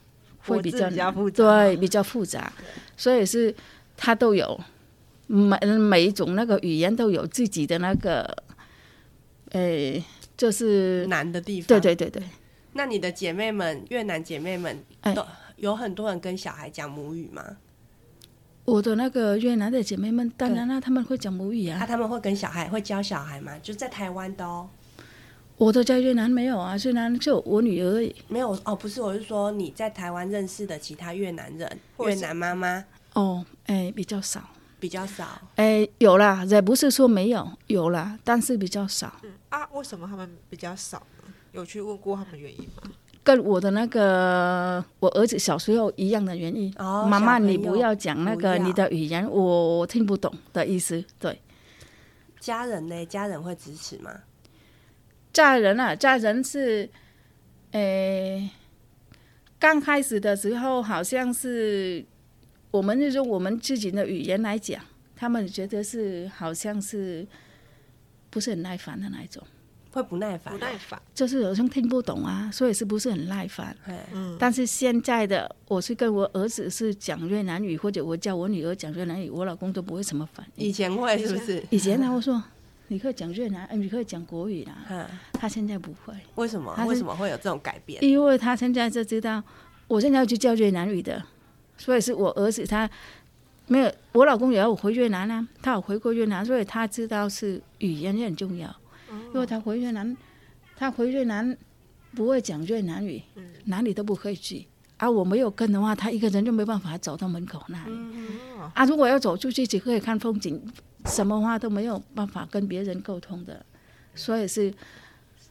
[0.41, 2.53] 会比较，比较复杂，对，比较复杂，
[2.95, 3.55] 所以是
[3.97, 4.61] 它都有。
[5.35, 8.23] 每每一种那个语言都有自己的那个，
[9.51, 10.05] 诶、欸，
[10.37, 11.67] 就是难的地方。
[11.67, 12.23] 对对对对。
[12.75, 14.83] 那你的姐妹们，越南姐妹们，
[15.15, 15.25] 都
[15.57, 17.57] 有很多人跟小孩讲母语吗？
[18.65, 21.77] 我的那个越南的姐妹们，当然了，他们会讲母语啊。
[21.79, 23.59] 那、啊、他们会跟小孩会教小孩吗？
[23.63, 24.69] 就在台湾的哦。
[25.57, 28.15] 我都在越南没有啊，越南就我女儿而已。
[28.27, 32.85] 没有哦，不是，我是说你在台湾认识的其他越南人，越南妈妈。
[33.13, 34.49] 哦，哎、欸，比较少。
[34.85, 35.25] 比较少，
[35.57, 39.19] 哎、欸，有啦，也不是说没有，有啦，但是比较少。
[39.23, 41.33] 嗯啊，为什么他们比较少呢？
[41.53, 42.83] 有去问过他们原因吗？
[43.23, 46.71] 跟我的那个我儿子小时候一样的原因。
[46.77, 51.03] 哦，妈妈，你不要讲那个你的语言，我我听不懂的意思。
[51.19, 51.41] 对，
[52.39, 53.07] 家人呢？
[53.07, 54.11] 家人会支持吗？
[55.33, 56.91] 家人啊，家人是，
[57.71, 58.51] 诶、欸，
[59.59, 62.05] 刚开始的时候好像是。
[62.75, 64.83] 我们就用我们自己的语言来讲，
[65.15, 67.25] 他们觉得是好像是
[68.31, 69.41] 不是很耐烦的那一种，
[69.93, 73.77] 会不耐烦，不耐烦，就是有时候听不懂啊，所以是不是很耐烦？
[74.13, 74.37] 嗯。
[74.41, 80.67] 但是现在的我是跟我儿子是讲越南语，或者我叫我女儿讲越南语，我老公都不会什么反应。
[80.67, 81.65] 以前会是不是？
[81.71, 82.43] 以前他会说
[82.89, 84.85] 你可以讲越南，你可以讲国语啦。
[84.91, 85.07] 嗯。
[85.35, 86.13] 他现在不会。
[86.35, 86.75] 为什么？
[86.89, 88.03] 为什么会有这种改变？
[88.03, 89.41] 因为他现在就知道，
[89.87, 91.25] 我现在要去教越南语的。
[91.77, 92.89] 所以是我儿子，他
[93.67, 98.75] 没有我老公也要回越南啊，他有回过越南，所以他知道是语言也很重要。
[99.33, 100.17] 因为他回越南，
[100.77, 101.57] 他回越南
[102.15, 103.23] 不会讲越南语，
[103.65, 104.67] 哪里都不可以去。
[104.97, 107.93] 啊，我没有跟的话，他一个人就没办法走到门口那里。
[108.75, 110.61] 啊，如果要走出去，只可以看风景，
[111.07, 113.65] 什么话都没有办法跟别人沟通的。
[114.15, 114.73] 所以是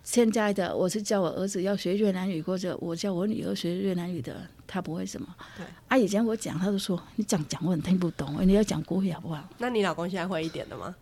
[0.03, 4.35] 现在的，我是叫我儿子要学越南语，或者我叫我女儿学越南语的。
[4.65, 9.47] 他不会什么，对啊，以前我讲，他就说你讲讲我很听不懂，你要讲国语好不好？
[9.59, 10.95] 那你老公现在会一点的吗？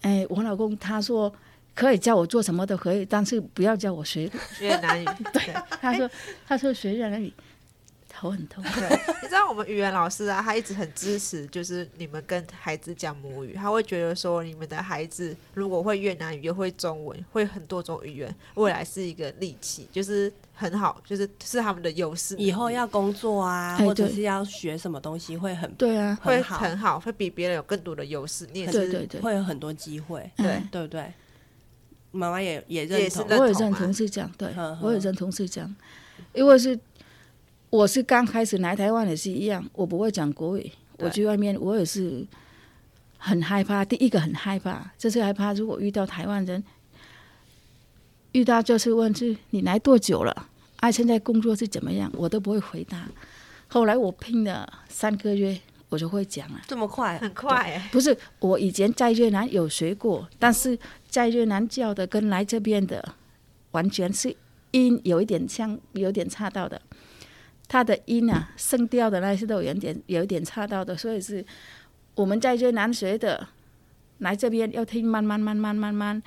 [0.00, 1.30] 哎、欸，我老公他说
[1.74, 5.04] 可以叫我做什么都可以，但是不要叫我学 越南语。
[5.32, 6.10] 对，他说
[6.46, 7.30] 他说学越南语。
[8.22, 8.88] 头很痛，对，
[9.20, 22.36] 你知道我们语言老师啊，他一直很支持，就是你们跟孩子讲母语，他会觉得说，你们的孩子如果会越南语又会中文，会很多种语言，未来是一个利器，就是很好，就是是他们的优势。
[22.36, 28.48] 以后要工作啊，或者是要学什么东西，会很对啊，会很好，会比别人有更多的优势。
[28.52, 31.12] 你也是对对对，会有很多机会，对对不对？
[32.12, 35.76] 妈妈也也认同我也认同是这样，对，我也认同是这样，
[36.32, 36.78] 因为是。
[37.72, 42.22] 我是刚开始来台湾也是一样，我不会讲国语，我去外面我也是
[43.16, 43.82] 很害怕。
[43.82, 46.62] 第一个很害怕，就是害怕如果遇到台湾人，
[48.32, 50.50] 遇到就是问是你来多久了？
[50.80, 52.12] 啊，现在工作是怎么样？
[52.14, 53.08] 我都不会回答。
[53.68, 55.58] 后来我拼了三个月，
[55.88, 56.60] 我就会讲了。
[56.68, 57.88] 这么快，很快哎！
[57.90, 63.14] 不是，我以前在越南有学过，但是在越南教的跟来这边的
[63.70, 64.36] 完全是
[64.72, 66.78] 音有一点像，有点差到的。
[67.72, 71.42] 他的音啊，声调的那些都有点有点差到的，所以是
[72.14, 73.48] 我们在越南学的
[74.18, 76.22] 来这边要听慢慢慢慢慢慢。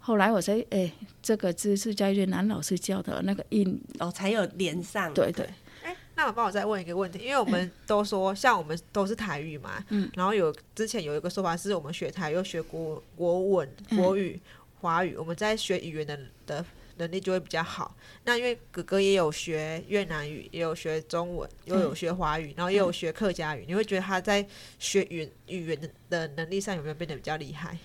[0.00, 5.14] 后来我说，哎，这个字是在越南老师教的那个音，哦，才有连上。
[5.14, 5.48] 对对。
[5.84, 14.40] 哎，那我帮我再问一个问题，因为我们都说，像我们都是台语嘛，嗯，然后有之前有一个说法是我们学台又学国国文、国语、
[14.80, 16.64] 华语，我们在学语言的的
[17.00, 17.96] 能力就会比较好。
[18.24, 24.46] 那因为哥哥也有学越南语，也有学中文，又有学华语，然后也有学客家语，你会觉得他在
[24.78, 27.76] 学语语言的能力上有没有变得比较厉害？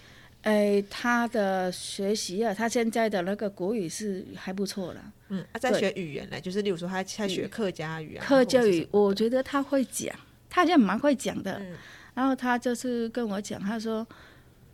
[0.44, 5.02] 哎，他的学习啊，他现在的那个国语是还不错了。
[5.30, 8.24] 嗯，他在学语言呢，就是例如说他在学客家语啊。
[8.24, 10.16] 客家语，我觉得他会讲，
[10.48, 11.54] 他也蛮会讲的。
[11.60, 11.76] 嗯、
[12.14, 14.06] 然后他就是跟我讲，他说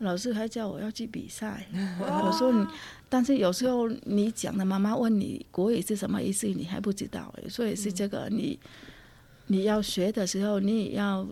[0.02, 1.66] 老师还叫我要去比赛。
[2.00, 2.68] 我说你，
[3.08, 7.34] 但是有时候你讲的，妈妈问你国语是什么意思，你还不知道。
[7.50, 8.60] 所以是这个，你
[9.48, 11.28] 你要学的时候，你也要。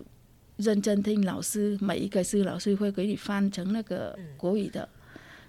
[0.62, 4.86] 认真听老师，每一个是老师会给你翻成那个国语的，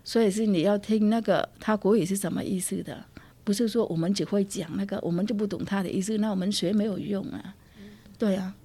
[0.05, 3.03] 所以是你要听那个他国语是什么意思的，
[3.43, 7.53] 不是说我们只会讲那个，我们就不懂他的意思，那我们学没有用啊。
[8.17, 8.55] 对啊，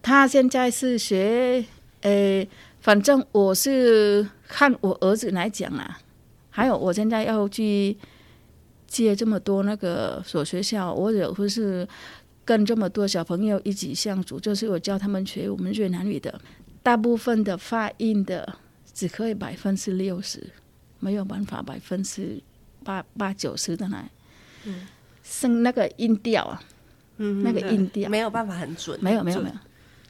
[0.00, 1.62] 他现在是学，
[2.00, 2.48] 诶，
[2.88, 5.98] 反正我是看我儿子来讲啊，
[6.48, 7.94] 还有我现在要去
[8.86, 11.86] 接这么多那个所学校，我有不是。
[12.46, 16.40] 跟这么多小朋友一起相处，就是我教他们学我们越南语的，
[16.82, 18.54] 大部分的发音的
[18.94, 20.42] 只可以百分之六十，
[20.98, 22.40] 没有办法百分之
[22.82, 24.10] 八八九十的来，
[24.64, 24.86] 嗯，
[25.22, 26.62] 升那个音调啊，
[27.18, 29.54] 嗯，那个音调没有办法很准，没有没有没有。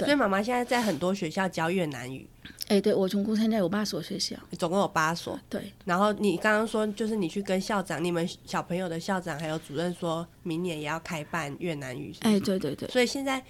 [0.07, 2.29] 所以妈妈现在在很多学校教越南语。
[2.69, 5.39] 哎、欸，对，我总共参加有八所学校，总共有八所。
[5.49, 5.73] 对。
[5.85, 12.15] 然后你刚刚说，就是你去跟校长、你们小朋友的校长还有主任说，明年也要开办越南语。
[12.21, 12.89] 哎、欸，对对对。
[12.91, 13.43] 所以现在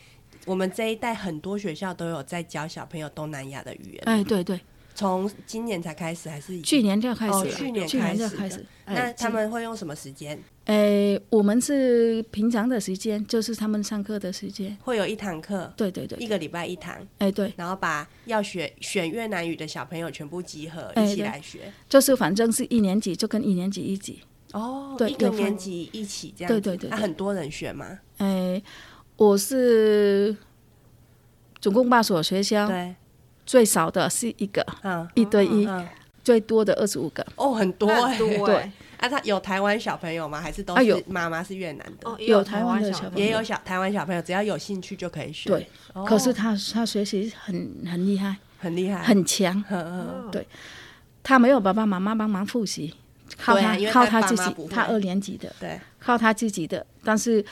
[0.46, 4.02] 我们这一代很多学校都有在教小朋友东南亚的语言。
[4.06, 4.60] 哎、欸，对对。
[4.94, 7.32] 从今年才开始还是去年就开始？
[7.32, 8.64] 哦，去年去年就开始。
[8.84, 10.36] 那他们会用什么时间？
[10.68, 15.72] 诶，我们是平常的时间，就是他们上课的时间，会有一堂课。
[15.74, 16.94] 对对对，一个礼拜一堂。
[17.16, 17.50] 哎，对。
[17.56, 24.20] 然后把要学选越南语的小朋友全部集合一起来学，就是反正是一年级就跟一年级一起。
[24.52, 26.52] 哦，对，一个年级一起这样。
[26.52, 26.90] 对对对。
[26.90, 27.98] 那很多人学吗？
[28.18, 28.62] 哎，
[29.16, 30.36] 我是
[31.62, 32.94] 总共八所学校，对，
[33.46, 35.66] 最少的是一个，嗯，一对一，
[36.22, 37.26] 最多的二十五个。
[37.36, 38.70] 哦，很多很多，对。
[38.98, 40.40] 啊，他有台湾小朋友吗？
[40.40, 42.10] 还是都是妈妈是越南的？
[42.10, 45.50] 哦、有台湾的小朋友，也有小台湾小朋友，只要有兴趣就可以学。
[45.50, 47.54] 对，哦、可是他他学习很
[47.86, 49.62] 很厉害，很厉害，很强。
[49.62, 50.44] 呵呵对，
[51.22, 52.92] 他没有爸爸妈妈帮忙复习，
[53.36, 54.68] 靠他，他靠他自己。
[54.68, 56.84] 他二年级的，对，靠他自己的。
[57.04, 57.44] 但是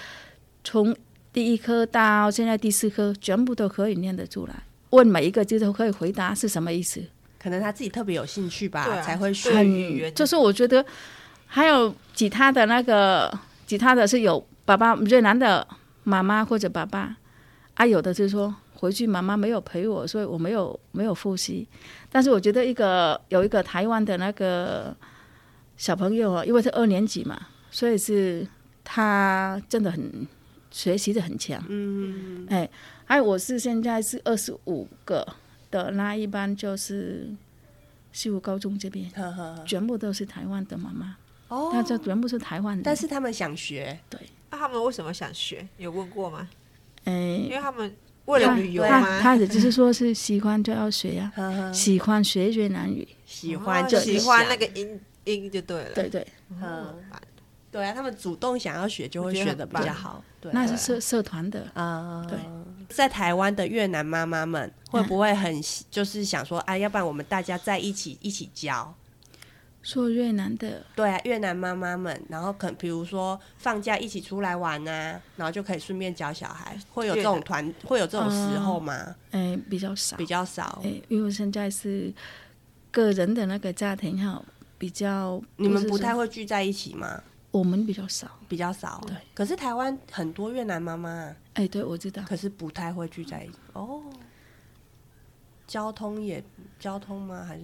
[0.64, 0.92] 从
[1.32, 4.54] 第一科到现在第四科，全部都可以念得出来。
[4.90, 7.00] 问每一个字都可以回答是什么意思？
[7.38, 10.12] 可能他自己特别有兴趣吧，啊、才会学语言。
[10.12, 10.84] 就是我觉得。
[11.56, 13.32] 还有其他的那个，
[13.66, 15.66] 其他的是有爸爸越南的
[16.04, 17.16] 妈妈或者爸爸，
[17.72, 21.66] 啊，有的就是说回去妈妈没有陪我，所以我没有没有复习。
[22.10, 24.94] 但是我觉得一个有一个台湾的那个
[25.78, 27.40] 小朋友啊，因为是二年级嘛，
[27.70, 28.46] 所以是
[28.84, 30.26] 他真的很
[30.70, 31.64] 学习的很强。
[31.70, 32.68] 嗯，哎，
[33.06, 35.26] 还有我是现在是二十五个
[35.70, 37.30] 的那一班，就是
[38.12, 39.10] 西湖高中这边，
[39.64, 41.16] 全部都是台湾的妈妈。
[41.48, 44.20] 哦，他这全部是台湾的，但是他们想学，对。
[44.50, 45.66] 那、啊、他们为什么想学？
[45.76, 46.48] 有问过吗？
[47.04, 49.20] 哎、欸，因为他们为了旅游吗？
[49.20, 56.26] 他的就是说是喜欢就要学呀、啊，喜欢学越南语，喜欢就喜欢那个音音就对了，对对，
[56.62, 56.94] 嗯，
[57.70, 61.66] 对啊，他们主动想要学就会学的比较好，对，那是社社团的。
[61.74, 62.38] 啊，对。
[62.88, 68.94] 在台湾的越南妈妈们会不会很就是想说，哎，要不然我们大家在一起一起教？
[69.86, 79.14] 说越南的，对啊，越南妈妈们，然后可比如说放假一起出来玩啊，然后就可以顺便教小孩，会有这种团，会有这种时候吗？
[79.30, 80.82] 哎、呃，比较少，比较少。
[80.82, 82.12] 哎，因为现在是
[82.90, 84.44] 个人的那个家庭哈，
[84.76, 87.22] 比较你们不太会聚在一起吗？
[87.52, 89.00] 我们比较少，比较少。
[89.06, 93.54] 对，可是台湾很多越南妈妈，哎，对我知道，可是不太会聚在一起。
[93.74, 94.02] 哦，
[95.64, 96.42] 交通也
[96.80, 97.44] 交通吗？
[97.46, 97.62] 还是？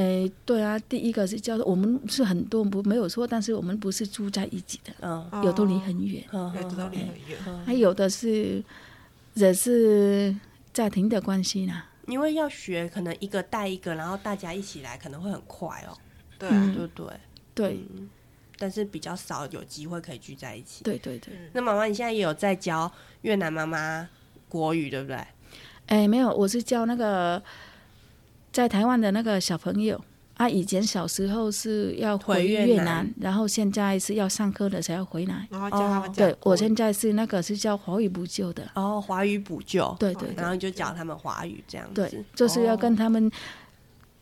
[0.00, 8.64] 哎，对啊，第一个是叫做我们是很多不没有错，但是我们不是住在一起的，嗯，有都离很远，有都离很远，还有的是
[9.34, 10.34] 也是
[10.72, 11.82] 家庭的关系呢。
[12.06, 15.92] 因为要学，可能一个带一个，然后大家一起来，可能会很快哦。
[16.38, 17.06] 对啊，对对
[17.54, 17.80] 对，
[18.56, 20.82] 但是比较少有机会可以聚在一起。
[20.82, 21.34] 对对对。
[21.52, 22.90] 那妈妈，你现在也有在教
[23.20, 24.08] 越南妈妈
[24.48, 25.18] 国语，对不对？
[25.86, 27.42] 哎，没有，我是教那个。
[28.52, 30.00] 在台湾的那个小朋友。
[30.36, 35.46] 他、啊、以前小时候是要回越南，越南然后现在是要上课的才要回来。
[35.50, 36.26] 然后教他们讲。
[36.26, 38.66] 对，我现在是那个是叫华语补救的。
[38.74, 39.94] 哦，华语补救。
[40.00, 40.34] 对对，对。
[40.36, 41.92] 然后就教他们华语这样子。
[41.92, 43.30] 对，就是要跟他们、哦、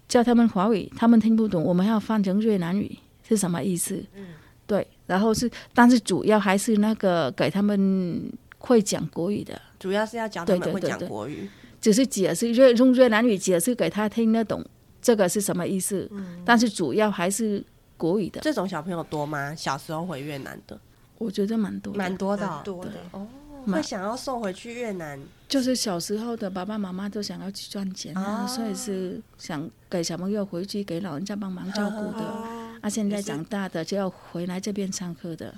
[0.09, 2.99] 教他们华语，他们听不懂，我们要翻成越南语
[3.29, 4.05] 是什么意思？
[4.17, 4.27] 嗯。
[4.67, 9.57] 对，然后是，但是主要还是那个给他们会讲国语的。
[9.79, 11.49] 主要是要教他们会讲国语。
[11.81, 14.65] 只是解释越用越南语解释给他听得懂。
[15.01, 16.09] 这个是什么意思？
[16.11, 17.65] 嗯，但是主要还是
[17.97, 18.41] 国语的。
[18.41, 19.55] 这种小朋友多吗？
[19.55, 20.79] 小时候回越南的，
[21.19, 23.27] 我觉得蛮多的，蛮多的，蛮多的哦。
[23.67, 32.25] 会想要送回去越南，就是小时候的爸爸妈妈都想要去赚钱啊，哦，所以是想给小朋友回去给老人家帮忙照顾的。
[32.25, 35.55] 哦，啊，现在长大的就要回来这边上课的，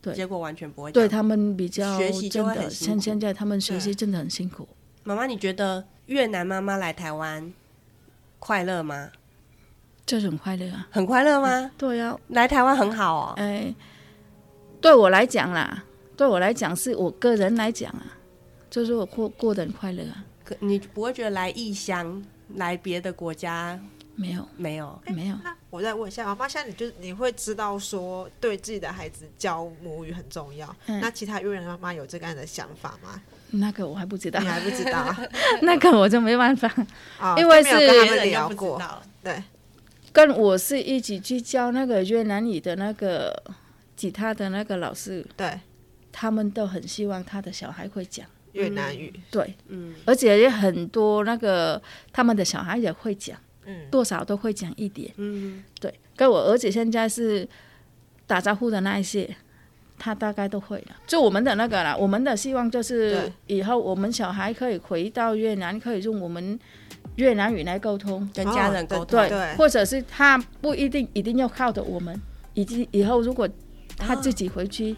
[0.00, 0.92] 对，结果完全不会。
[0.92, 2.94] 对他们比较学习就会很辛苦。
[2.94, 4.68] 现现在他们学习真的很辛苦。
[5.04, 7.52] 妈妈，你觉得越南妈妈来台湾？
[8.38, 9.10] 快乐吗？
[10.06, 11.48] 这种快乐啊，很快乐吗？
[11.48, 13.34] 嗯、对呀、啊，来台湾很好哦。
[13.36, 13.74] 哎，
[14.80, 15.84] 对我来讲啦，
[16.16, 18.16] 对我来讲是我个人来讲啊，
[18.68, 20.24] 就是我过过得很快乐啊。
[20.44, 22.22] 可你不会觉得来异乡、
[22.56, 23.80] 来别的国家
[24.14, 25.36] 没有没有没有？
[25.42, 30.74] 那我再问一下，妈妈，现在你就你会知道说，对自己的孩子教母语很重要。
[30.86, 33.22] 嗯、那其他越南妈妈有这个样的想法吗？
[33.54, 35.14] 那个我还不知道，你还不知道，
[35.62, 36.68] 那个我就没办法，
[37.20, 38.80] 哦、因为是跟他们聊过，
[39.22, 39.42] 对，
[40.12, 43.42] 跟我是一起去教那个越南语的那个
[43.96, 45.60] 吉他的那个老师，对，
[46.12, 48.26] 他们都很希望他的小孩会讲。
[48.52, 51.82] 越南语，对，嗯，而且也很多那个
[52.12, 57.48] 他们的小孩也会讲，嗯，多少都会讲一点，嗯，对，跟我儿子现在是
[58.28, 59.34] 打招呼的那一些。
[60.04, 61.96] 他大概都会了，就我们的那个啦。
[61.96, 66.60] 我们的希望就是以后我们小孩可以回到越南，可以用我们
[67.16, 72.20] 越南语来沟通，跟家人沟通，对，对，或者是他不一定一定要靠着我们，
[72.52, 73.48] 以及以后如果
[73.96, 74.94] 他自己回去，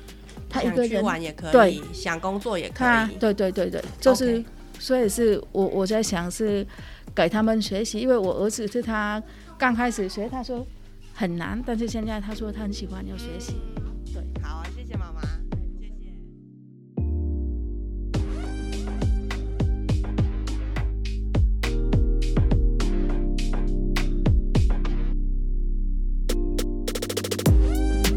[0.51, 4.45] 他一个人玩也可以，对，想工作也可以，对对对对，就是
[4.81, 6.67] 所以是我我在想是
[7.15, 9.23] 给他们学习，因为我儿子是他
[9.57, 10.67] 刚开始学，他说
[11.15, 13.55] 很难，但是现在他说他很喜欢要学习。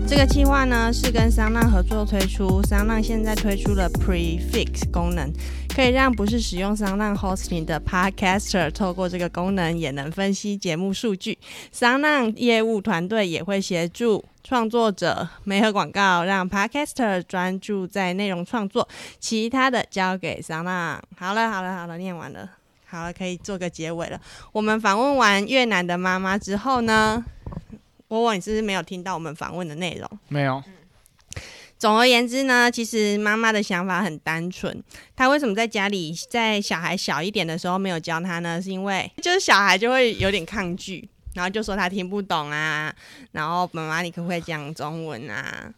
[0.10, 5.32] 这个计划呢是跟声浪合作推出，声浪现在推出了 Prefix 功能，
[5.76, 11.38] 可以让不是使用声浪 Hosting 的 Podcaster 透过这个功能也能分析节目数据。
[11.72, 18.89] 声浪业务团队也会协助创作者媒合广告，让 Podcaster 专注在内容创作，
[19.20, 20.99] 其他的交给声浪。
[21.16, 22.49] 好了好了好了，念完了，
[22.88, 24.20] 好了可以做个结尾了。
[24.53, 27.24] 我们访问完越南的妈妈之后呢？
[28.10, 30.20] 我问你是不是没有听到我们访问的内容？
[30.28, 30.62] 没有。
[31.78, 34.84] 总而言之呢，其实妈妈的想法很单纯。
[35.16, 38.62] 她为什么在家里，在小孩小一点的时候没有教他呢？
[38.62, 42.93] 是因为 就是小孩就会有点抗拒，然后就说他听不懂啊。
[43.32, 45.72] 然后妈妈，你可不可以讲中文啊？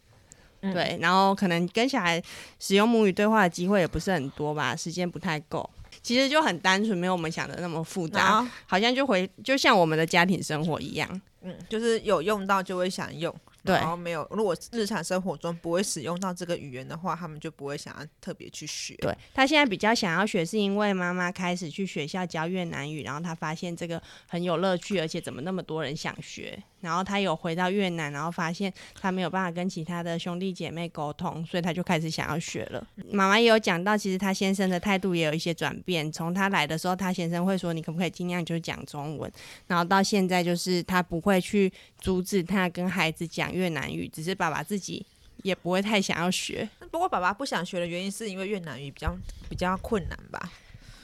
[0.61, 0.73] 嗯。
[0.73, 2.19] 对，然后可能跟小孩
[2.59, 5.69] 使用母语对话的机会也不是很多吧，时间不太够。
[6.02, 11.22] 其实就很单纯，没有我们想的那么复杂，好像就回就像我们的家庭生活一样。
[11.43, 18.93] 嗯，就是有用到就会想用，对，然后没有，如果日常生活中不会使用到这个语言的话，他们就不会想要特别去学。
[18.95, 26.62] 对，他现在比较想要学，是因为妈妈开始去学校教越南语，然后他发现这个很有乐趣，而且怎么那么多人想学。
[26.82, 32.86] 然后他有回到越南，然后发现他没有办法跟其他的兄弟姐妹沟通，所以他就开始想要学了。
[33.11, 36.11] 妈妈也有讲到，其实他先生的态度也有一些转变。
[36.11, 39.32] 从他来的时候，他先生会说：“你可不可以尽量就是讲中文？”
[39.67, 45.05] 然后到现在，就是他不会去阻止他跟孩子讲越南语，只是爸爸自己
[45.43, 46.67] 也不会太想要学。
[46.89, 49.15] 不过爸爸不想学的原因是因为越南语比较
[49.47, 50.51] 比较困难吧？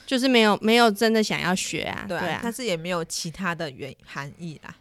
[0.06, 4.74] 就是没有没有真的想要学啊，对啊，对啊，但是也没有其他的原含义啦。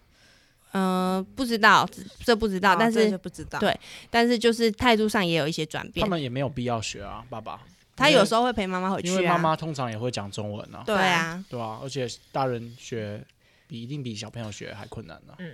[0.74, 1.88] 嗯、呃，不知道，
[2.24, 3.78] 这不知道，哦、但是不知道，对，
[4.10, 6.04] 但是就是态度上也有一些转变。
[6.04, 7.62] 他们也没有必要学啊，爸爸。
[7.96, 10.84] 他有时候会陪妈妈回去、啊，因为妈妈通常也会讲中文啊。
[10.86, 13.20] 对啊，对啊，而且大人学
[13.68, 15.38] 比一定比小朋友学还困难呢、啊。
[15.40, 15.54] 嗯，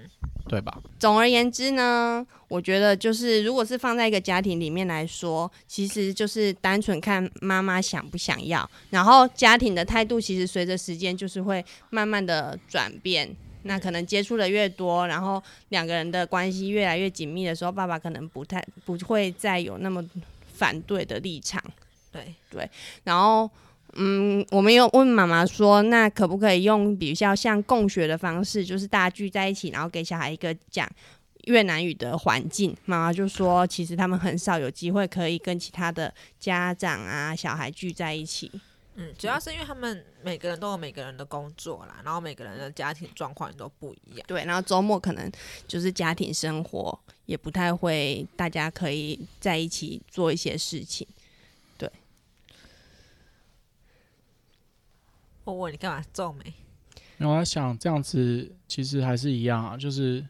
[0.49, 0.77] 对吧？
[0.99, 13.33] 总而言之呢，我觉得就是如果是放在一个家庭里面来说，其实就是单纯看妈妈想不想要，然后家庭的态度其实随着时间就是会慢慢的转变。
[13.63, 20.03] 那可能接触的越多，然后两个人的关系越来越紧密的时候，爸爸可能不太不会再有那么
[20.53, 21.63] 反对的立场。
[22.11, 22.69] 对对，
[23.03, 23.49] 然后
[23.93, 30.87] 嗯，我们有问妈妈说，那可不可以用比较像共学的方式，就是大家聚在一起，然后给小孩一个讲
[31.45, 32.75] 越南语的环境？
[32.85, 38.51] 妈妈就说，其实他们很少有机会可以跟其他的家长啊、小孩聚在一起。
[38.95, 44.25] 嗯，主要是因为他们每个人都有每个人的工作啦，然后每个人的家庭状况都不一样。
[44.27, 45.31] 对，然后周末可能
[45.67, 51.07] 就是家庭生活也不太会，大家可以在一起做一些事情。
[51.75, 51.91] 对。
[55.43, 56.53] 我问你干嘛皱眉？
[57.17, 60.23] 我在想这样子其实还是一样啊，就是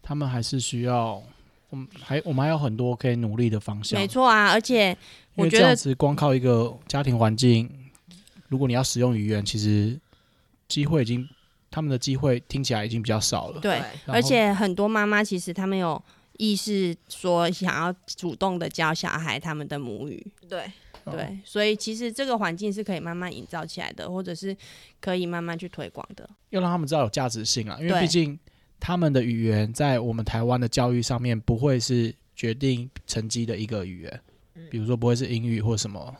[0.00, 1.22] 他们还是需要，
[1.68, 4.00] 我们还我们还有很多可以努力的方向。
[4.00, 4.96] 没错啊，而且
[5.34, 7.70] 我觉得这样子光靠一个家庭环境。
[8.50, 9.98] 如果你要使用语言，其实
[10.68, 11.26] 机会已经，
[11.70, 13.60] 他们的机会听起来已经比较少了。
[13.60, 16.02] 对，而且很多妈妈其实他们有
[16.36, 20.26] 意识说想要主动的教小孩他们的母语。
[20.48, 20.70] 对
[21.04, 24.54] 对，所以其实这个环境是可以慢慢营造起来的，或者是
[25.00, 26.28] 可以慢慢去推广的。
[26.50, 28.38] 要让他们知道有价值性啊，因为毕竟
[28.78, 34.20] 他们的语言在我们台湾的教育上面不会是决定成绩的一个语言，
[34.70, 36.14] 比如说不会是英语或什么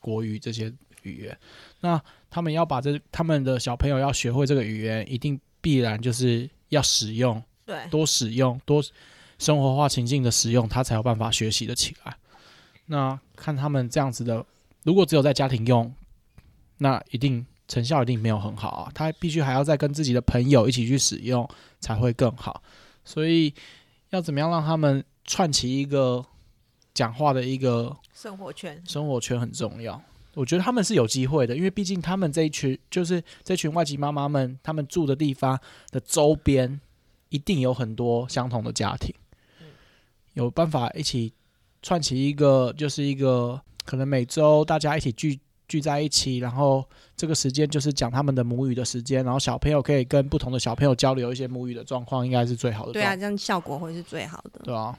[0.00, 0.72] 国语这些
[1.02, 1.38] 语言。
[1.80, 2.00] 那
[2.30, 8.82] 他们要把这他们的小朋友要学会这个语言，一定必然就是要使用，对，多使用，多
[9.38, 12.16] 生活化情境的使用，他才有办法学习的起来。
[12.86, 14.44] 那看他们这样子的，
[14.82, 15.94] 如果只有在家庭用，
[16.78, 18.92] 那一定成效一定没有很好啊。
[18.94, 21.48] 他必须还要再跟自己的朋友一起去使用，
[21.80, 22.62] 才会更好。
[23.04, 23.54] 所以
[24.10, 26.24] 要怎么样让他们串起一个
[26.94, 30.02] 讲话的一个生活圈，生活圈很重要。
[30.38, 35.58] 我觉得他们是有机会的，因为毕竟他们这一群就是这群外籍妈妈们，他们住的地方
[35.90, 36.80] 的周边
[37.30, 39.12] 一定有很多相同的家庭，
[40.34, 41.32] 有办法一起
[41.82, 46.84] 串起一个，就是一个可能每周大家一起聚聚在一起，然后
[47.16, 52.92] 这个时间就是讲他们的母语的时间，然后小朋友可以跟不同的小朋友交流一些母语的状况，应该是最好的。
[52.92, 54.60] 对啊，这样效果会是最好的。
[54.62, 54.96] 对啊。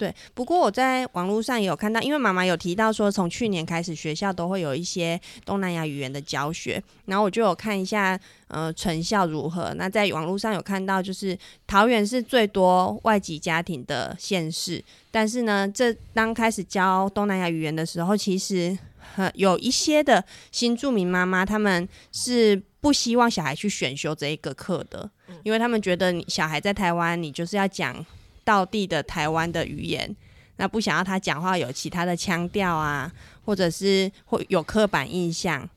[0.00, 9.74] 对，不过我在网络上也有看到，因为妈妈有提到说，从去年开始学校都会有一些东南亚语言的教学，然后我就有看一下，呃，成效如何。
[9.74, 18.78] 那在网络上有看到，就是桃园是最多外籍家庭的县市，但是呢，这当开始教东南亚语言的时候，其实
[19.14, 25.10] 很有一些的新住民妈妈，他们是不希望小孩去选修这一个课的，
[25.42, 28.02] 因为他们觉得你小孩在台湾，你就是要讲。
[28.44, 30.14] 道地的台湾的语言，
[30.56, 33.10] 那不想要他讲话有其他的腔调啊，
[33.44, 35.68] 或者是会有刻板印象，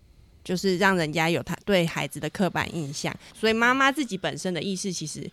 [0.43, 3.15] 就是让人家有他对孩子的刻板印象。
[3.33, 5.29] 所以妈妈自己本身的意识其实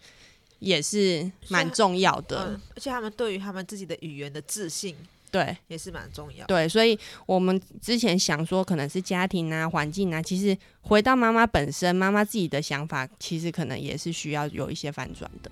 [0.58, 4.94] 也是蛮重要的，嗯，而且他们对于他们自己的语言的自信，
[5.30, 6.46] 对，也是蛮重要。
[6.46, 15.50] 对，所以我们之前想说可能是家庭啊、环境啊，其实回到妈妈本身，妈妈自己的想法，其实可能也是需要有一些反转的。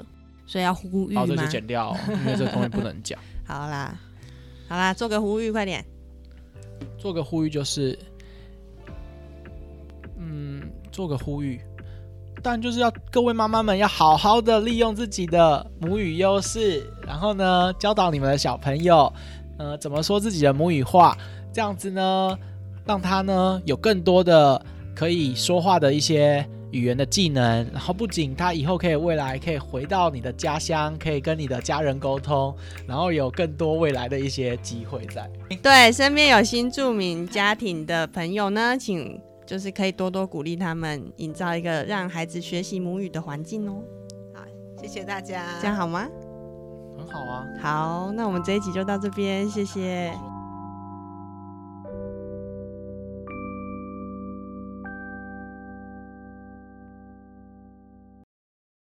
[0.48, 1.20] 所以要呼吁吗？
[1.20, 3.20] 好，这就剪掉，因为这东西不能讲。
[3.46, 3.94] 好啦，
[4.66, 5.84] 好啦，做个呼吁，快点。
[6.96, 7.98] 做个呼吁就是，
[10.16, 11.60] 嗯，做个呼吁，
[12.42, 19.12] 但就是要各位妈妈们要好好的利用自己的母语优势，然后呢，教导你们的小朋友，
[19.58, 21.14] 呃，怎么说自己的母语话，
[21.52, 22.38] 这样子呢，
[22.86, 24.64] 让他呢有更多的
[24.96, 26.48] 可以说话的一些。
[26.70, 32.54] 语言的技能，然后不仅他以后可以未来可以回到你的家乡，可以跟你的家人沟通，
[32.86, 35.30] 然后有更多未来的一些机会在。
[35.62, 43.82] 对，身边有新住民家庭的朋友呢，请就是可以多多鼓励他们，营造一个让孩子学习母语的环境哦。
[44.34, 44.42] 好，
[44.80, 46.06] 谢谢大家，这样好吗？
[46.98, 47.46] 很好啊。
[47.60, 50.12] 好，那我们这一集就到这边，谢谢。